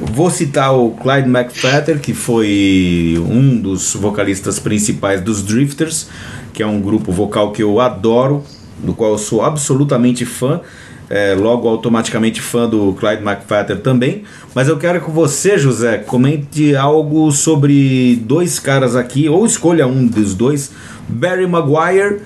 [0.00, 6.08] vou citar o Clyde McFadden, que foi um dos vocalistas principais dos Drifters,
[6.52, 8.42] que é um grupo vocal que eu adoro,
[8.78, 10.60] do qual eu sou absolutamente fã.
[11.08, 14.24] é, logo automaticamente fã do Clyde McFadden também.
[14.54, 20.06] Mas eu quero que você, José, comente algo sobre dois caras aqui, ou escolha um
[20.06, 20.72] dos dois:
[21.08, 22.20] Barry Maguire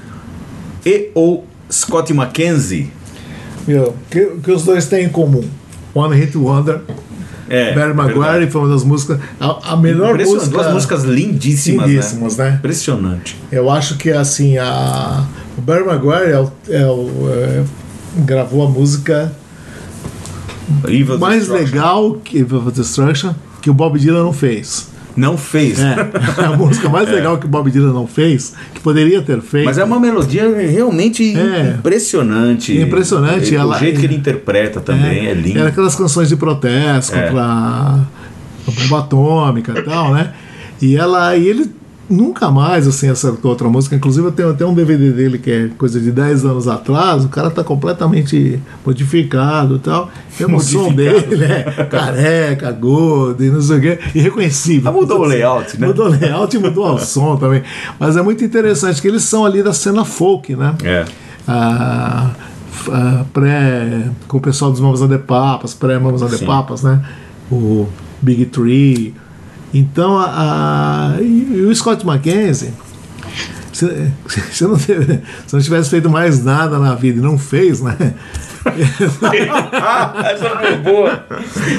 [0.84, 2.90] e ou Scott McKenzie.
[3.66, 5.44] Meu, que, que os dois têm em comum?
[5.94, 6.80] One Hit Wonder.
[7.50, 9.18] É, Barry Maguire foi uma das músicas.
[9.40, 10.46] A, a melhor música.
[10.46, 12.50] Duas músicas lindíssimas, lindíssimas, né?
[12.50, 12.56] né?
[12.56, 13.36] Impressionante.
[13.50, 15.24] Eu acho que assim, a,
[15.58, 17.64] o Barry Maguire é é é,
[18.18, 19.32] gravou a música
[20.86, 21.64] Evil mais Destruction.
[21.64, 24.88] legal que Evil of Destruction que o Bob Dylan não fez.
[25.16, 25.78] Não fez.
[25.80, 25.94] É,
[26.44, 29.64] a música mais legal que o Bob Dylan não fez, que poderia ter feito.
[29.66, 31.74] Mas é uma melodia realmente É.
[31.78, 32.76] impressionante.
[32.78, 35.58] Impressionante, E ela- o jeito que ele interpreta também é, lindo.
[35.58, 37.26] Era aquelas canções de protesto É.
[37.28, 38.00] contra a
[38.66, 40.32] bomba atômica e tal, né?
[40.80, 41.70] E ela e ele
[42.10, 43.94] nunca mais assim acertou outra música.
[43.94, 47.24] Inclusive eu tenho até um DVD dele que é coisa de 10 anos atrás.
[47.24, 50.10] O cara tá completamente modificado e tal.
[50.38, 53.98] E o som dele é careca, gordo e não sei o quê.
[54.14, 54.90] Irreconhecível.
[54.90, 55.86] Ah, mudou o layout, né?
[55.86, 57.62] Mudou o layout e mudou o som também.
[57.98, 60.74] Mas é muito interessante que eles são ali da cena folk, né?
[60.82, 61.04] É.
[61.46, 62.30] a,
[62.88, 66.46] a pré com o pessoal dos Mamas and the Papas, pré Mamas and the Sim.
[66.46, 67.00] Papas, né?
[67.50, 67.86] O
[68.20, 69.14] Big Tree.
[69.72, 72.72] Então, a, a- e, o Scott McKenzie,
[73.72, 73.86] se,
[74.52, 75.20] se, não se
[75.52, 77.96] não tivesse feito mais nada na vida e não fez, né?
[78.64, 81.24] Essa foi boa.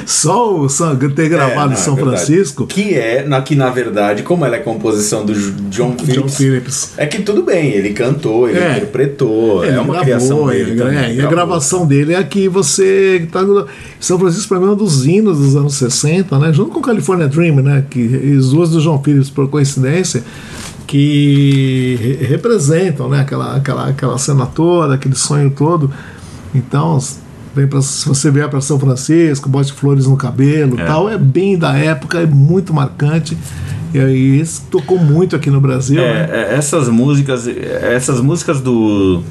[0.06, 2.16] Só o São, ter gravado não, em São é verdade.
[2.26, 6.36] Francisco, Que é, na, que na verdade, como ela é composição do John John Phillips,
[6.36, 6.92] Phillips.
[6.96, 8.76] é que tudo bem, ele cantou, ele É.
[8.76, 10.98] interpretou, Ele é uma gravou, criação dele ele- também.
[10.98, 13.40] é, e a gravação dele é aqui você tá
[14.00, 16.52] São Francisco para mim é um dos hinos dos anos 60, né?
[16.52, 17.84] Junto com California Dream, né?
[17.88, 20.22] Que as duas do João Phillips por coincidência
[20.86, 23.20] que re- representam, né?
[23.20, 25.90] Aquela aquela aquela cena toda, aquele sonho todo.
[26.54, 26.98] Então
[27.54, 30.86] Vem pra, se você vier para São Francisco, bote flores no cabelo É.
[30.86, 33.36] tal, é bem da época, é muito marcante.
[33.92, 36.00] E aí isso tocou muito aqui no Brasil.
[36.00, 36.30] né?
[36.30, 39.22] É, é, essas músicas, essas músicas do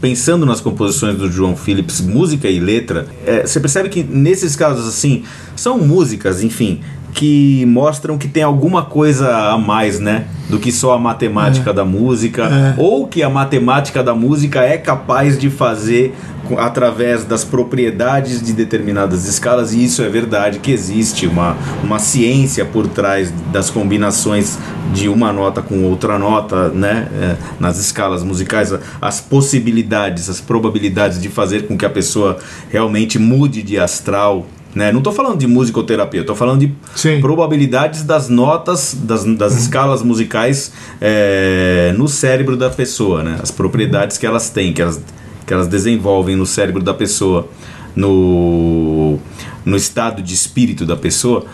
[0.00, 4.86] pensando nas composições do João Phillips, música e letra, é, você percebe que nesses casos
[4.86, 5.24] assim
[5.56, 6.80] são músicas, enfim,
[7.12, 11.84] que mostram que tem alguma coisa a mais, né, do que só a matemática da
[11.84, 12.74] música, É.
[12.78, 16.14] ou que a matemática da música é capaz de fazer
[16.56, 22.64] através das propriedades de determinadas escalas, e isso é verdade que existe uma, uma ciência
[22.64, 24.58] por trás das combinações
[24.94, 31.20] de uma nota com outra nota, né, é, nas escalas musicais, as possibilidades, as probabilidades
[31.20, 32.38] de fazer com que a pessoa
[32.70, 34.46] realmente mude de astral.
[34.78, 34.92] Né?
[34.92, 37.20] Não estou falando de musicoterapia, estou falando de Sim.
[37.20, 43.40] probabilidades das notas, das, das escalas musicais é, no cérebro da pessoa, né?
[43.42, 45.00] as propriedades que elas têm, que elas,
[45.44, 47.48] que elas desenvolvem no cérebro da pessoa,
[47.96, 49.18] no,
[49.64, 51.44] no estado de espírito da pessoa.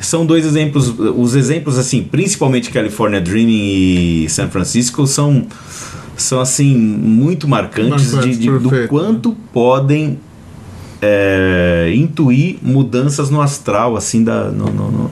[0.00, 5.46] são dois exemplos, os exemplos assim, principalmente California Dreaming e San Francisco são
[6.16, 8.88] são assim muito marcantes de, de- do perfeito.
[8.88, 10.18] quanto podem
[11.00, 15.10] é, intuir mudanças no astral assim da no, no- no-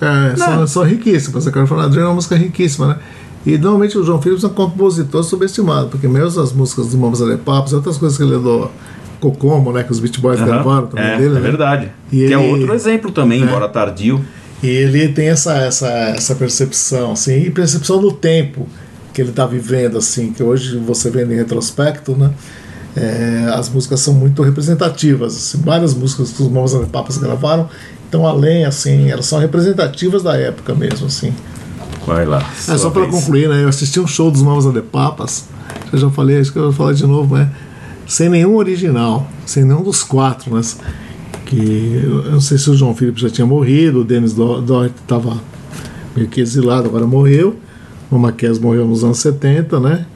[0.00, 1.46] É, são, são riquíssimas.
[1.46, 2.96] A California Dream é uma música riquíssima, né?
[3.44, 7.18] E normalmente o João Phillips é um compositor subestimado, porque mesmo as músicas do Mamas
[7.18, 8.70] de Papos, outras coisas que ele é do
[9.20, 9.82] Cocomo, né?
[9.82, 10.46] Que os Beach Boys Aham.
[10.46, 11.40] gravaram também é, dele, é né?
[11.40, 11.88] verdade.
[12.12, 13.44] E que é ele- outro exemplo também, É.
[13.44, 14.24] embora tardio.
[14.62, 18.68] E ele tem essa, essa, essa percepção, assim, e percepção do tempo
[19.14, 22.30] que ele está vivendo, assim, que hoje você vê em retrospecto, né?
[22.98, 25.36] É, as músicas são muito representativas.
[25.36, 27.68] assim, várias músicas que os Mamas de Papas gravaram,
[28.08, 31.32] então além, assim, elas são representativas da época mesmo, assim.
[32.06, 32.38] Vai lá.
[32.68, 33.62] É, só para concluir, né?
[33.64, 35.44] Eu assisti um show dos Mamas de Papas.
[35.92, 37.50] Eu já falei, acho que eu vou falar de novo, né?
[38.06, 40.62] Sem nenhum original, sem nenhum dos quatro, né?
[41.44, 44.94] Que eu não sei se o João Felipe já tinha morrido, o Dennis Do- Doherty
[45.02, 45.36] estava
[46.16, 47.56] meio que exilado, agora morreu.
[48.10, 50.06] O Maquez morreu nos anos 70, né?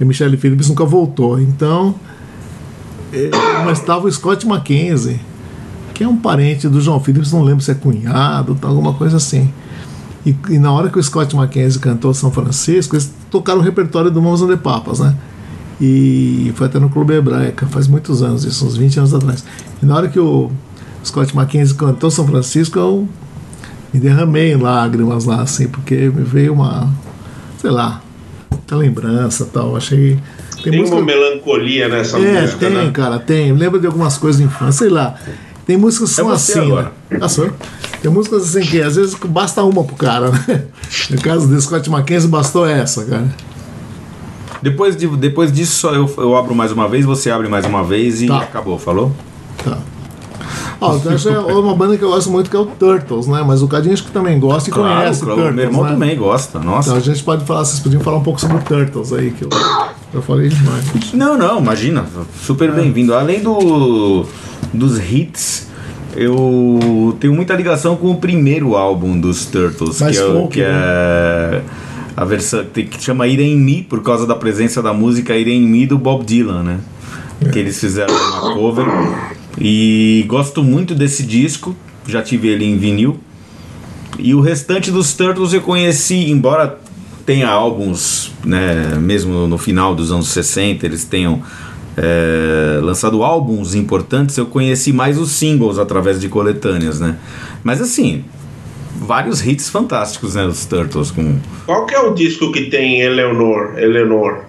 [0.00, 1.40] E o Michelle Phillips nunca voltou.
[1.40, 1.94] Então,
[3.64, 5.20] mas estava o Scott Mackenzie,
[5.94, 9.52] que é um parente do João Phillips, não lembro se é cunhado, alguma coisa assim.
[10.24, 14.10] E, e na hora que o Scott Mackenzie cantou São Francisco, eles tocaram o repertório
[14.10, 15.14] do Mãos de Papas, né?
[15.80, 19.44] E foi até no Clube Hebraica, faz muitos anos, isso, uns 20 anos atrás.
[19.82, 20.50] E na hora que o
[21.04, 23.08] Scott Mackenzie cantou São Francisco, eu
[23.92, 26.90] me derramei em lágrimas lá, assim, porque me veio uma,
[27.58, 28.02] sei lá,
[28.50, 29.76] muita lembrança tal.
[29.76, 30.18] Achei.
[30.70, 32.90] Tem uma melancolia nessa É, música, tem, né?
[32.92, 33.52] cara, tem.
[33.52, 35.14] Lembra de algumas coisas de infância, sei lá.
[35.66, 36.92] Tem músicas que É são você assim, agora.
[37.10, 37.18] né?
[37.20, 37.50] Ah, sou?
[38.00, 40.62] Tem músicas assim que às vezes basta uma pro cara, né?
[41.10, 43.26] No caso do Scott Mackenzie, bastou essa, cara.
[44.62, 47.82] Depois, de, depois disso, só eu, eu abro mais uma vez, você abre mais uma
[47.84, 48.38] vez e Tá.
[48.38, 49.12] acabou, falou?
[49.62, 49.78] Tá.
[50.80, 53.42] Ó, que é uma banda que eu gosto muito que é o Turtles, né?
[53.46, 55.54] Mas o Cadinho acho que também gosta e conhece claro, Turtles.
[55.56, 55.90] meu irmão né?
[55.90, 56.88] também gosta, nossa.
[56.90, 59.42] Então a gente pode falar, vocês podiam falar um pouco sobre o Turtles aí, que
[59.44, 59.48] eu,
[60.16, 60.84] eu falei demais.
[61.12, 62.04] Não, não, imagina,
[62.42, 63.14] super bem-vindo.
[63.14, 64.26] Além do,
[64.72, 65.68] dos hits,
[66.14, 70.62] eu tenho muita ligação com o primeiro álbum dos Turtles, Mais que é, folk, que
[70.62, 71.62] é
[72.16, 75.66] a versão que chama It Ain't Me, por causa da presença da música It Ain't
[75.66, 76.80] Me do Bob Dylan, né?
[77.52, 78.86] Que eles fizeram uma cover.
[79.60, 81.76] E gosto muito desse disco,
[82.06, 83.20] já tive ele em vinil.
[84.18, 86.78] E o restante dos Turtles eu conheci, embora
[87.26, 91.42] tenha álbuns, né, mesmo no final dos anos 60, eles tenham
[91.96, 97.16] é, lançado álbuns importantes, eu conheci mais os singles através de coletâneas, né?
[97.64, 98.24] Mas assim,
[99.00, 103.76] vários hits fantásticos, né, dos Turtles com Qual que é o disco que tem Eleanor?
[103.76, 104.45] Eleanor?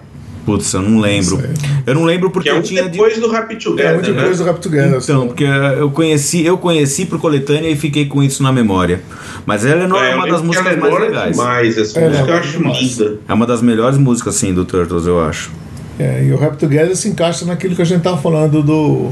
[0.48, 1.36] Putz, eu não lembro.
[1.36, 1.50] Sei.
[1.86, 3.94] Eu não lembro porque Que é um eu tinha de- depois do Happy É Together,
[3.94, 4.22] muito né?
[4.24, 4.86] coisa do Rap Together.
[4.86, 5.26] Então, assim.
[5.26, 9.02] porque eu conheci, eu conheci por coletânea e fiquei com isso na memória.
[9.44, 11.36] Mas Eleanor é, eu uma lembro das que músicas mais Eleanor é legais.
[11.36, 13.18] demais, essa É, música eu é acho linda.
[13.28, 15.50] É uma das melhores músicas, assim, do Turtles, eu acho.
[15.98, 19.10] É, e o Rap Together se encaixa naquilo que a gente tava falando do,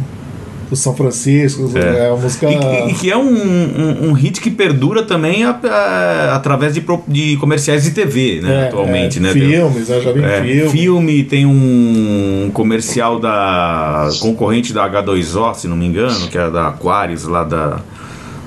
[0.69, 2.51] do São Francisco, é, a música.
[2.51, 6.75] E, que- e que é um, um, um hit que perdura também a- a- através
[6.75, 8.65] de, de comerciais de TV, né?
[8.65, 9.33] é, atualmente, é, né?
[9.33, 10.01] Filmes, né?
[10.01, 10.71] Já vi É, filme.
[10.71, 16.69] filme, tem um comercial da concorrente da H2O, se não me engano, que é da
[16.69, 17.79] Aquarius, lá da.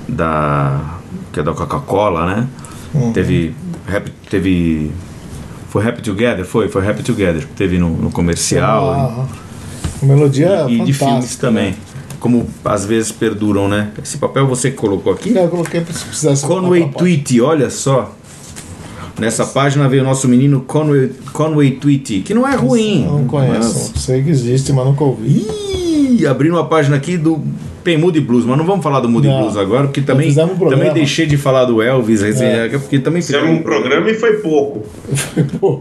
[0.08, 0.80] da
[1.32, 2.46] que é da Coca-Cola, né?
[2.94, 3.12] Uhum.
[3.12, 3.54] Teve.
[3.86, 4.90] Rap, teve.
[5.68, 6.44] Foi Happy Together?
[6.44, 7.44] Foi, foi Happy Together.
[7.56, 8.92] Teve no, no comercial.
[8.92, 9.28] Uma,
[10.02, 11.70] uma melodia e de fantástica, filmes também.
[11.70, 11.76] né?
[12.20, 13.90] Como às vezes perduram, né?
[14.02, 15.30] Esse papel você colocou aqui?
[15.30, 16.46] Não, eu coloquei pra se precisasse.
[16.46, 18.14] Conway Tweety, olha só.
[19.18, 23.04] Nessa página veio o nosso menino Conway, Conway Tweety, que não é ruim.
[23.06, 23.92] Eu não conheço.
[23.98, 25.46] Sei que existe, mas nunca ouvi.
[26.20, 27.42] Ih, abrindo uma página aqui do
[27.82, 29.40] tem Moody Blues, mas não vamos falar do Moody Não.
[29.40, 30.84] Blues agora, porque também, fizemos um programa.
[30.84, 32.68] também deixei de falar do Elvis, É.
[32.68, 34.86] porque também Fizemos um programa e foi pouco.
[35.58, 35.80] Pô,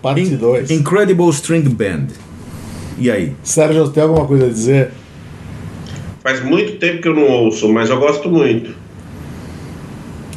[0.00, 0.70] Parte In- 2.
[0.70, 2.06] Incredible String Band.
[2.98, 3.32] E aí?
[3.42, 4.90] Sérgio, tem alguma coisa a dizer?
[6.22, 8.70] Faz muito tempo que eu não ouço, mas eu gosto muito.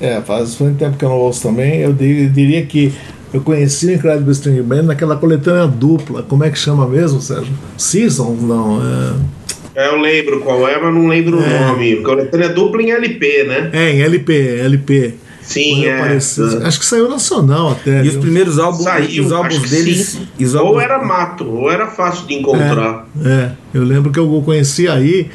[0.01, 1.79] É, faz muito tempo que eu não ouço também.
[1.81, 2.93] Eu di- diria que
[3.33, 6.23] eu conheci o Incredible String Band naquela coletânea dupla.
[6.23, 7.53] Como é que chama mesmo, Sérgio?
[7.77, 8.41] Seasons?
[8.41, 8.79] Não.
[8.81, 9.39] É,
[9.75, 11.43] É, Eu lembro qual é, mas não lembro É.
[11.43, 11.97] o nome.
[11.97, 13.69] Coletânea dupla em LP, né?
[13.73, 15.13] é em LP, LP.
[15.49, 15.95] Sim, é.
[15.99, 18.03] apareceu- Acho que saiu nacional até.
[18.03, 18.21] E os viu?
[18.21, 20.17] primeiros álbuns, Saiu, os álbuns que deles.
[20.39, 23.07] os Ou álbuns- era mato, ou era fácil de encontrar.
[23.25, 25.27] É, eu lembro que eu conheci aí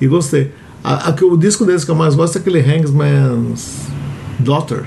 [0.00, 0.50] e gostei.
[0.84, 3.78] A, a que- o disco deles que eu mais gosto é aquele Hangsman's
[4.38, 4.82] Daughter.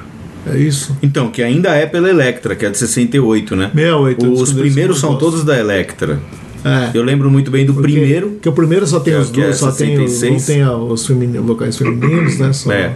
[0.47, 0.95] É isso?
[1.01, 3.71] Então, que ainda é pela Electra, que é de 68, né?
[3.73, 4.25] 68.
[4.27, 6.19] o Os primeiros que são todos da Electra.
[6.63, 6.91] É.
[6.93, 8.29] Eu lembro muito bem do Porque- primeiro.
[8.31, 10.07] Porque o primeiro só tem que é- os que é dois, só tem, os- não
[10.07, 10.45] 66.
[10.45, 12.53] tem os femini- vocais femininos, né?
[12.53, 12.93] Só- É.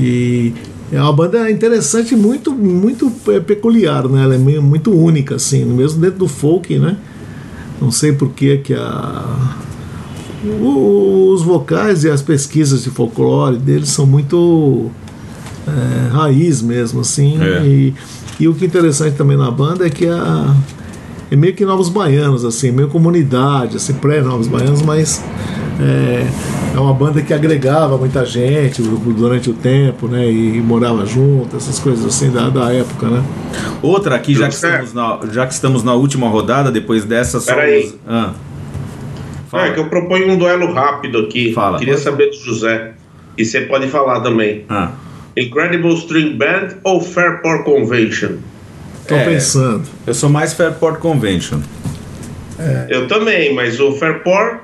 [0.00, 0.52] E
[0.92, 4.22] é uma banda interessante e muito, muito é, peculiar, né?
[4.22, 6.96] Ela é muito única, assim, mesmo dentro do folk, né?
[7.80, 9.56] Não sei por que que a
[10.60, 14.90] os vocais e as pesquisas de folclore deles são muito
[15.66, 17.40] é, raiz mesmo, assim.
[17.40, 17.64] É.
[17.64, 17.94] E,
[18.40, 20.54] e o que é interessante também na banda é que a,
[21.30, 25.22] é meio que novos baianos, assim, meio comunidade, assim, pré-novos baianos, mas
[25.80, 26.26] é,
[26.74, 30.30] é uma banda que agregava muita gente durante o tempo, né?
[30.30, 33.22] E, morava junto, essas coisas assim da, da época, né?
[33.82, 37.54] Outra aqui, já que, estamos na, já que estamos na última rodada, depois dessa só.
[37.54, 37.84] Peraí.
[37.86, 38.32] os- Ah.
[39.54, 41.52] Ah, é que eu proponho um duelo rápido aqui.
[41.52, 41.78] Fala.
[41.78, 42.92] Queria saber do José.
[43.36, 44.64] E você pode falar também.
[44.68, 44.92] Ah.
[45.36, 48.36] Incredible String Band ou Fairport Convention?
[49.06, 49.24] Tô É.
[49.24, 49.82] pensando.
[50.06, 51.58] Eu sou mais Fairport Convention.
[52.88, 54.60] Eu também, mas o Fairport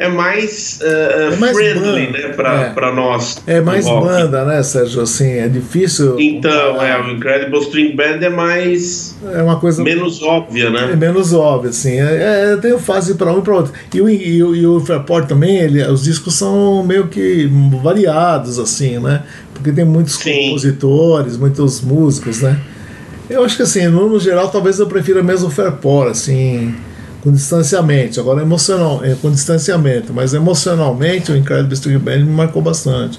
[0.00, 2.18] é mais, uh, É mais friendly, banda.
[2.18, 2.70] né, pra, É.
[2.70, 3.36] pra nós.
[3.46, 5.02] É mais banda, né, Sérgio?
[5.02, 6.18] Assim, é difícil.
[6.18, 10.96] Então, é, o Incredible String Band é mais É uma coisa menos óbvia, É né?
[10.96, 12.00] menos óbvio, assim.
[12.00, 13.72] É, é, tem fase para um e para outro.
[13.94, 17.46] E o, e, o- e o Fairport também, ele, os discos são meio que
[17.82, 19.22] variados, assim, né?
[19.54, 20.44] Porque tem muitos Sim.
[20.46, 22.58] compositores, muitos músicos, né?
[23.28, 26.74] Eu acho que, assim, no, no geral, talvez eu prefira mesmo o Fairport, assim,
[27.22, 28.20] com distanciamento.
[28.20, 33.18] Agora, emocional, é, com distanciamento, mas emocionalmente o Incredible String Band me marcou bastante.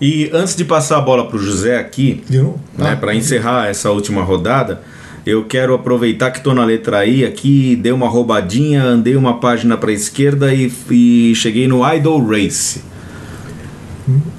[0.00, 4.22] E antes de passar a bola pro José aqui, né, Ah, para encerrar essa última
[4.22, 4.82] rodada,
[5.24, 9.76] eu quero aproveitar que tô na letra I aqui, dei uma roubadinha, andei uma página
[9.76, 12.80] para esquerda e, e cheguei no Idol Race.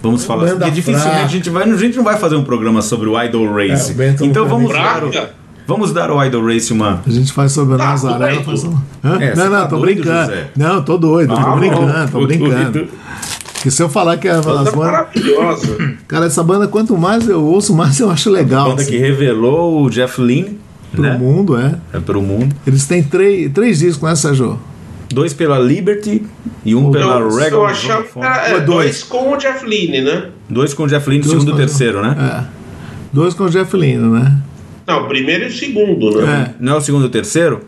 [0.02, 1.26] Vamos falar, porque dificilmente fraca.
[1.26, 3.90] a gente vai, a gente não vai fazer um programa sobre o Idol Race.
[3.90, 5.32] É, o Bento não então vamos o, Fraca?
[5.68, 8.46] Vamos dar ao Idol Race uma A gente faz sobre a Tá Nazaré, ela doido.
[9.04, 9.22] faz?
[9.22, 10.32] É, não, não, tá tô doido, brincando.
[10.32, 10.50] José?
[10.56, 12.88] Não, tô doido, tô Ah, brincando, tô brincando.
[13.54, 14.76] Porque se eu falar que as Banda bandas.
[14.76, 15.98] maravilhosa.
[16.08, 18.70] Cara, essa banda, quanto mais eu ouço, mais eu acho legal.
[18.70, 20.60] banda assim, que revelou o Jeff Lynne,
[20.92, 21.18] pro né?
[21.18, 21.76] mundo, é.
[21.92, 22.56] É pro mundo.
[22.66, 24.60] Eles têm três, três discos, né, Sérgio?
[25.10, 26.24] Dois pela Liberty
[26.66, 27.66] e um pela Eu, eu Regal.
[27.66, 28.66] achava que era, é, dois?
[28.66, 30.26] dois com o Jeff Lynne, né?
[30.50, 32.16] Dois com o Jeff Lynne, Dois segundo e terceiro, né?
[32.20, 32.44] É.
[33.12, 34.38] Dois com o Jeff Lynne, né?
[34.88, 36.54] Não, o primeiro e o segundo, né?
[36.54, 36.64] É.
[36.64, 37.62] Não é o segundo e o terceiro?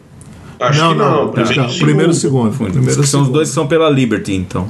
[0.60, 1.26] Acho não, que não.
[1.26, 2.52] não, primeiro, e o primeiro e segundo.
[2.54, 2.72] segundo.
[2.72, 3.32] Primeiro são os segundo.
[3.32, 4.70] dois que são pela Liberty, então.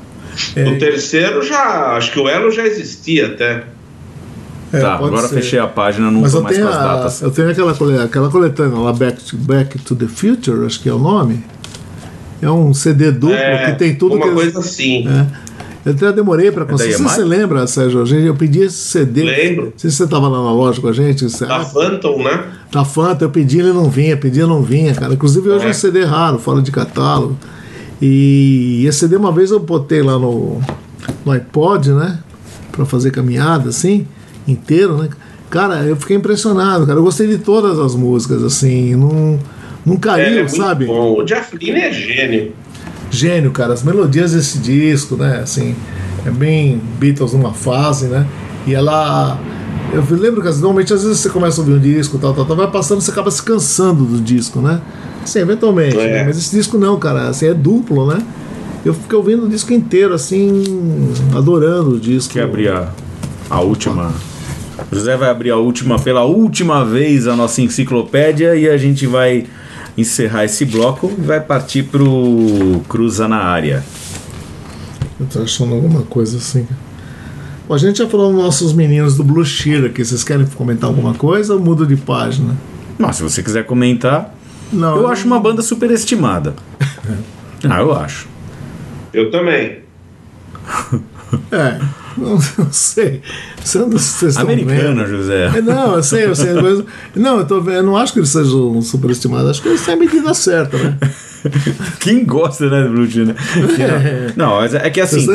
[0.55, 1.95] O terceiro já.
[1.97, 3.63] Acho que o Elo já existia até.
[4.71, 5.35] É, tá, agora ser.
[5.35, 7.21] fechei a página, não Mas tô mais com as a, datas.
[7.23, 7.71] eu tenho aquela,
[8.03, 11.43] aquela coletânea lá, Back to, Back to the Future, acho que é o nome.
[12.39, 15.07] É um CD duplo É, que tem tudo uma que eles- coisa assim.
[15.07, 15.25] É.
[15.85, 16.93] Eu até demorei para da conseguir.
[16.93, 17.29] Se você EMI?
[17.29, 18.05] lembra, Sérgio?
[18.05, 19.23] Gente- Eu pedi esse CD.
[19.23, 19.65] Lembro.
[19.67, 21.23] Não sei se você estava lá na loja com a gente.
[21.23, 22.43] Você, Da ah, Phantom, né?
[22.71, 25.13] da Fanta, eu pedi, ele não vinha, pedi, ele não vinha, cara.
[25.13, 25.71] Inclusive hoje é É.
[25.71, 27.37] um CD raro, fora de catálogo.
[28.01, 30.59] E esse CD uma vez eu botei lá no,
[31.25, 32.19] no iPod, né?
[32.71, 34.07] Pra fazer caminhada, assim,
[34.47, 35.09] inteiro, né?
[35.49, 36.99] Cara, eu fiquei impressionado, cara.
[36.99, 39.39] Eu gostei de todas as músicas, assim, não,
[39.85, 40.85] não É, caiu, é muito sabe?
[40.85, 41.17] bom.
[41.19, 42.51] O Jeff Lynne é gênio.
[43.09, 43.73] Gênio, cara.
[43.73, 45.39] As melodias desse disco, né?
[45.41, 45.75] Assim,
[46.25, 48.25] é bem Beatles numa fase, né?
[48.65, 49.39] E ela.
[49.91, 52.45] Eu lembro que assim, normalmente às vezes você começa a ouvir um disco, tal, tal,
[52.45, 54.81] tal, vai passando, você acaba se cansando do disco, né?
[55.25, 55.97] Sim, eventualmente.
[55.97, 56.13] É.
[56.13, 56.23] né?
[56.25, 58.21] Mas esse disco não, cara, assim, é duplo, né?
[58.85, 60.63] Eu fiquei ouvindo o disco inteiro, assim,
[61.35, 62.33] adorando o disco.
[62.33, 62.89] Quer abrir a,
[63.49, 64.13] a última.
[64.91, 69.05] O José vai abrir a última, pela última vez, a nossa enciclopédia e a gente
[69.05, 69.45] vai
[69.99, 73.83] encerrar esse bloco e vai partir pro Cruza na área.
[75.19, 76.67] Eu tô achando alguma coisa assim.
[77.67, 80.03] Bom, a gente já falou dos nossos meninos do Blue Shear aqui.
[80.03, 82.57] Vocês querem comentar alguma coisa ou mudo de página?
[82.97, 84.33] Mas se você quiser comentar,
[84.71, 84.97] Não.
[84.97, 86.55] eu acho uma banda superestimada.
[87.69, 88.27] ah, eu acho.
[89.13, 89.79] Eu também.
[91.51, 91.79] É,
[92.19, 93.21] não, não sei.
[93.63, 95.05] Você não- Vocês vendo.
[95.07, 95.51] José.
[95.57, 96.53] É, Não, eu sei, eu sei.
[96.53, 96.83] mas-
[97.15, 99.49] não, eu, tô eu não acho que eles sejam superestimados.
[99.51, 100.97] Acho que eles têm a medida certa, né?
[102.01, 103.33] Quem gosta, né, Cheer, né?
[104.33, 105.25] Que Não, mas é que assim,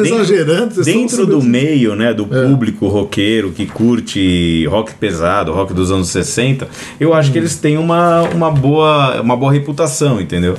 [0.85, 2.47] dentro estão do meio, né, do É.
[2.47, 6.69] público roqueiro que curte rock pesado, rock dos anos 60,
[7.01, 7.33] eu acho Hum.
[7.33, 10.57] que eles têm uma, uma, boa, uma boa reputação, entendeu?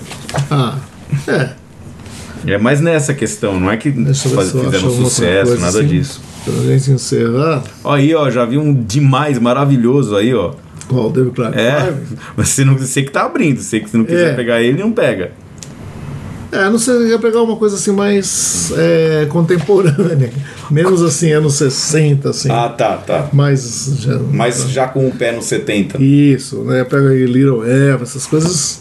[0.49, 0.75] Ah,
[1.27, 1.49] é.
[2.47, 5.87] É mais nessa questão, não é que Deixa faz- fizeram sucesso, coisa nada assim.
[5.87, 6.21] disso.
[6.43, 7.63] Pra gente encerrar.
[7.83, 10.53] Ó, aí, ó, já vi um demais maravilhoso aí, ó.
[10.87, 11.09] Qual?
[11.11, 12.17] David Clark É, Five?
[12.37, 14.35] mas você não você que tá abrindo, você que se não quiser É.
[14.35, 15.31] pegar ele, não pega.
[16.51, 20.29] É, não sei, ia pegar uma coisa assim mais é, contemporânea.
[20.69, 22.47] Menos assim, anos 60, assim.
[22.47, 22.69] tá,
[23.05, 23.27] tá.
[23.33, 23.91] mais.
[23.99, 26.01] Já, Mas já com o pé no 70.
[26.01, 26.83] Isso, né?
[26.83, 28.79] Pega aí Little Eva, essas coisas.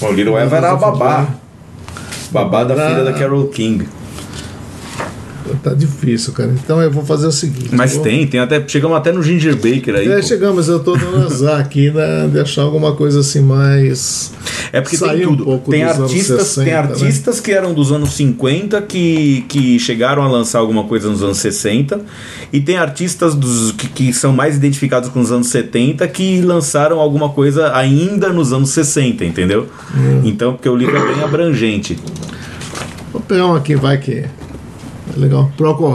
[0.00, 1.28] O Little Eva era a babá.
[2.32, 3.86] Babá da filha da Carol King.
[5.62, 6.52] Tá difícil, cara.
[6.52, 7.70] Então eu vou fazer o seguinte.
[7.72, 8.02] Mas vou...
[8.02, 8.62] tem, tem até.
[8.66, 10.08] Chegamos até no Ginger Baker aí.
[10.08, 10.22] É, pô.
[10.22, 12.28] chegamos, eu tô dando azar aqui, né?
[12.30, 14.32] De achar alguma coisa assim mais.
[14.72, 15.44] É porque Sair tem um tudo.
[15.44, 16.78] pouco tem artistas, 60, tem né?
[16.78, 21.38] artistas que eram dos anos 50 que, que chegaram a lançar alguma coisa nos anos
[21.38, 22.00] 60
[22.52, 27.00] e tem artistas dos, que, que são mais identificados com os anos 70 que lançaram
[27.00, 29.68] alguma coisa ainda nos anos 60, entendeu?
[29.94, 30.22] Hum.
[30.24, 31.98] Então, porque o livro é bem abrangente.
[33.12, 34.24] Vou pegar um aqui, vai que.
[35.14, 35.50] É legal.
[35.56, 35.92] Procol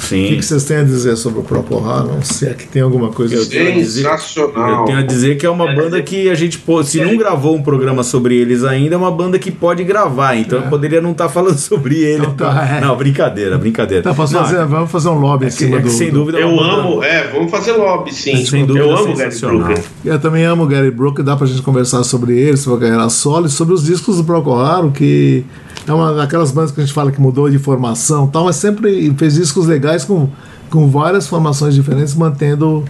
[0.00, 0.20] Harum.
[0.20, 0.36] O que, Sim.
[0.36, 2.22] que vocês têm a dizer sobre o Procol Harum?
[2.22, 3.34] Se é que tem alguma coisa.
[3.34, 4.80] Eu tenho a dizer- Sensacional.
[4.80, 7.62] Eu tenho a dizer que é uma banda que a gente, se não gravou um
[7.62, 10.36] programa sobre eles ainda, é uma banda que pode gravar.
[10.36, 12.22] Então eu poderia não estar falando sobre ele.
[12.26, 12.80] Então tá, é.
[12.80, 14.02] Não, brincadeira, brincadeira.
[14.02, 15.90] Tá, posso Não, fazer, vamos fazer um lobby em é que- cima é que do.
[15.90, 18.44] sem dúvida é Eu banda- amo, é, vamos fazer lobby, sim.
[18.44, 19.38] Sem dúvida, eu amo Gary.
[19.40, 19.82] Brooker.
[20.04, 23.08] Eu também amo o Gary Brooker, dá pra gente conversar sobre ele, sobre a carreira
[23.10, 25.44] solo e sobre os discos do Procol Harum, que
[25.86, 28.56] é uma daquelas bandas que a gente fala que mudou de formação e tal, mas
[28.56, 30.28] sempre fez discos legais com,
[30.70, 32.84] com várias formações diferentes, mantendo.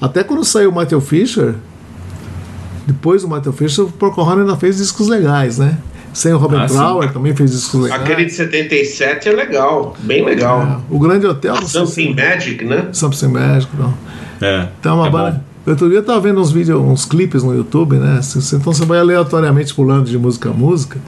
[0.00, 1.54] Até quando saiu o Michael Fisher,
[2.86, 5.78] depois do Michael Fisher, o Harum ainda fez discos legais, né?
[6.12, 7.12] Sem o Robin Ah, sim.
[7.12, 8.02] Também fez discos legais.
[8.02, 10.82] Aquele de 77 é legal, bem legal.
[10.90, 12.88] O Grande Hotel, Something se- Magic, né?
[12.92, 13.94] Something Magic, não.
[14.40, 15.44] É, Então, uma é banda.
[15.64, 18.20] Outro dia eu tava vendo uns vídeos, uns clipes no YouTube, né?
[18.52, 20.98] Então você vai aleatoriamente pulando de música a música.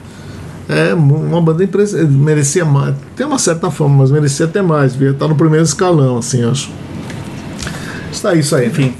[0.67, 2.95] É uma banda impre- merecia mais.
[3.15, 4.93] Tem uma certa forma, mas merecia até mais.
[4.93, 6.69] Devia estar no primeiro escalão, assim, acho.
[8.11, 8.93] Está isso aí, enfim.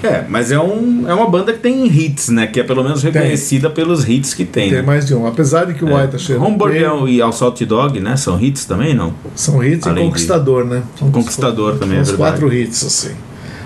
[0.00, 2.46] É, mas é, um, é uma banda que tem hits, né?
[2.46, 4.68] Que é pelo menos reconhecida pelos hits que tem.
[4.68, 4.82] Tem né?
[4.82, 5.26] mais de um.
[5.26, 8.16] Apesar de que o White tá cheio Homeboard e Assault Dog, né?
[8.16, 9.12] São hits também, não?
[9.34, 10.84] São hits e Além de- Conquistador, né?
[10.96, 12.30] São Conquistador também, é Os verdade.
[12.38, 13.10] quatro hits, assim.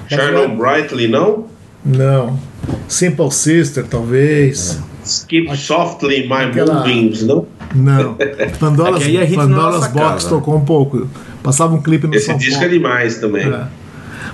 [0.08, 1.44] Charlotte Brightly, não?
[1.84, 2.38] Não.
[2.88, 4.78] Simple Sister, talvez.
[5.04, 7.46] Skip Softly My Aquela- Moonbeams, não?
[7.74, 8.16] Não.
[8.60, 9.94] Pandora's, É é Pandora's Box
[10.24, 10.28] casa.
[10.28, 11.08] tocou um pouco.
[11.42, 12.66] Passava um clipe no Esse São disco Paulo.
[12.66, 13.46] é demais também.
[13.46, 13.64] É.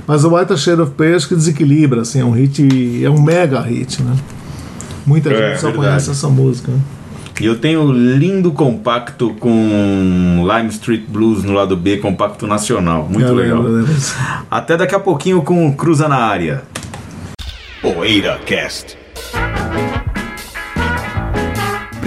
[0.07, 3.21] Mas o White Shade of Pale acho que desequilibra, assim, é um hit, é um
[3.21, 4.15] mega hit, né?
[5.07, 5.77] Muita É, gente só verdade.
[5.89, 6.71] conhece essa música.
[6.71, 6.79] né?
[7.41, 13.09] E eu tenho um lindo compacto com Lime Street Blues no lado B, compacto nacional.
[13.09, 13.63] Muito Eu legal.
[13.63, 13.97] lembro, né?
[14.51, 16.65] Até daqui a pouquinho com Cruza na área.
[17.81, 18.98] Poeira Cast.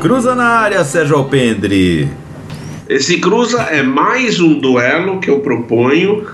[0.00, 2.08] Cruza na área, Sérgio Alpendre.
[2.88, 6.26] Esse Cruza é mais um duelo que eu proponho.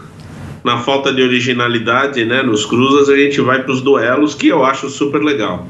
[0.63, 2.45] Na falta de originalidade, né?
[2.45, 5.67] Nos Cruzas a gente vai para os duelos, que eu acho super legal.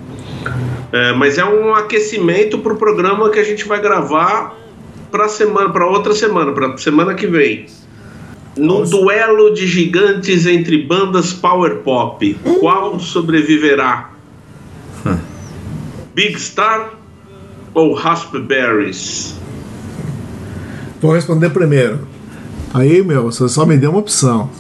[0.93, 4.55] É, mas é um aquecimento para o programa que a gente vai gravar
[5.11, 7.65] para semana, para outra semana, para semana que vem.
[8.59, 14.11] No duelo de gigantes entre bandas power pop, qual sobreviverá?
[16.15, 16.96] Big Star
[17.77, 19.35] ou Raspberries?
[21.01, 22.09] Vou responder primeiro.
[22.73, 24.51] Aí, meu, você só me deu uma opção.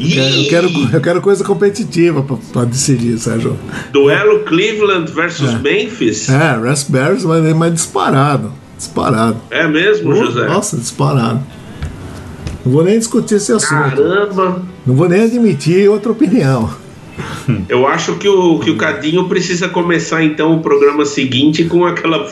[0.00, 3.56] Eu quero, eu quero coisa competitiva pra, pra decidir, Sérgio.
[3.92, 6.28] Duelo Cleveland versus Memphis?
[6.28, 8.52] É, Raspberries vai vir mais disparado.
[8.76, 9.36] Disparado.
[9.52, 10.48] É mesmo, José?
[10.48, 11.44] Nossa, disparado.
[12.66, 13.72] Não vou nem discutir esse assunto.
[13.72, 14.62] Caramba!
[14.84, 16.68] Não vou nem admitir outra opinião.
[17.68, 22.30] Eu acho que o, que o Cadinho precisa começar então o programa seguinte com aquela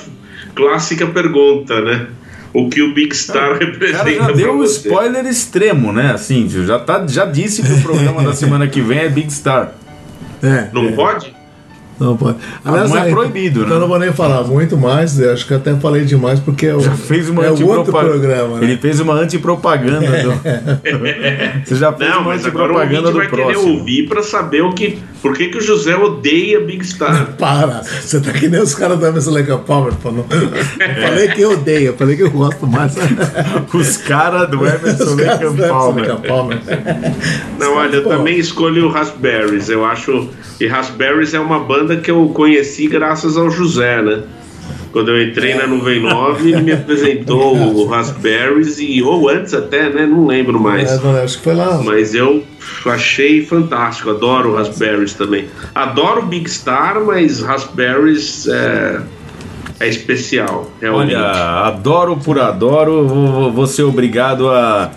[0.55, 2.07] clássica pergunta, né?
[2.53, 4.89] O que o Big Star O cara representa já deu um você.
[4.89, 6.13] spoiler extremo, né?
[6.13, 9.73] Assim, já, tá, já disse que o programa da semana que vem é Big Star.
[10.43, 10.69] É.
[10.73, 10.93] Não é.
[10.93, 11.33] pode?
[12.03, 12.37] Não pode.
[12.65, 13.77] não é aí, proibido, então né?
[13.77, 16.75] eu não vou nem falar muito mais, eu acho que até falei demais, porque é
[16.75, 18.11] o, Já fez uma é o outro antipropaganda.
[18.13, 18.59] programa.
[18.59, 18.65] né?
[18.65, 20.33] Ele fez uma antipropaganda do.
[21.65, 23.79] Você já fez Não, uma mas agora o antipropaganda do vai querer próximo.
[23.79, 27.33] ouvir pra saber o que, por que, que o José odeia Big Star.
[27.39, 29.95] Para, você tá que nem os caras da Emerson Lake Palmer.
[29.95, 32.93] pô, não- Eu falei que eu odeio, eu falei que eu gosto mais.
[33.73, 36.59] Os caras do Emerson Lake Palmer.
[37.59, 39.69] Não, olha, eu também escolho o Raspberries.
[39.69, 40.29] Eu acho.
[40.61, 44.23] E Raspberries é uma banda que eu conheci graças ao José, né?
[44.93, 49.89] Quando eu entrei na Nuvem 9, ele me apresentou o Raspberries e ou antes até,
[49.89, 50.05] né?
[50.05, 50.91] Não lembro mais.
[50.91, 51.81] É, não, acho que foi lá.
[51.83, 52.45] Mas eu
[52.87, 55.47] achei fantástico, adoro Raspberries também.
[55.75, 59.01] Adoro Big Star, mas Raspberries é,
[59.81, 61.15] é especial, realmente.
[61.15, 64.93] Olha, adoro por adoro, vou, vou ser obrigado a,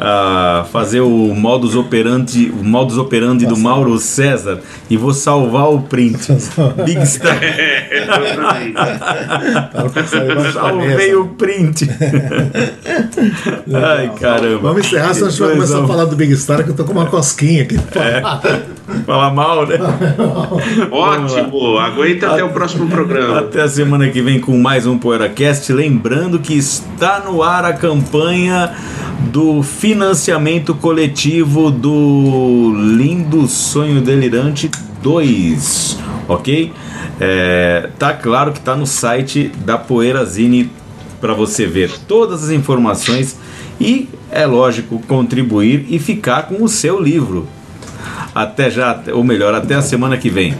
[0.00, 5.82] a fazer o modus operandi, o modus operandi do Mauro César e vou salvar o
[5.82, 6.32] print.
[6.84, 7.38] Big Star.
[7.42, 8.06] É,
[10.52, 11.88] Salvei o print.
[13.72, 14.58] Ai, caramba.
[14.58, 16.84] Vamos encerrar, senão a gente vai começar a falar do Big Star, que eu tô
[16.84, 17.78] com uma cosquinha aqui.
[19.06, 19.76] Falar mal, né?
[20.90, 23.40] Ótimo, aguenta até o próximo programa.
[23.40, 25.72] Até a semana que vem com mais um PoeiraCast.
[25.72, 28.72] Lembrando que está no ar a campanha
[29.30, 34.70] do financiamento coletivo do Lindo Sonho Delirante
[35.02, 35.98] 2,
[36.28, 36.72] ok?
[37.20, 40.70] É, tá claro que tá no site da Poeirazine
[41.20, 43.38] para você ver todas as informações
[43.80, 47.46] e, é lógico, contribuir e ficar com o seu livro.
[48.34, 50.56] Até já, ou melhor, até a semana que vem.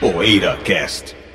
[0.00, 1.25] PoeiraCast.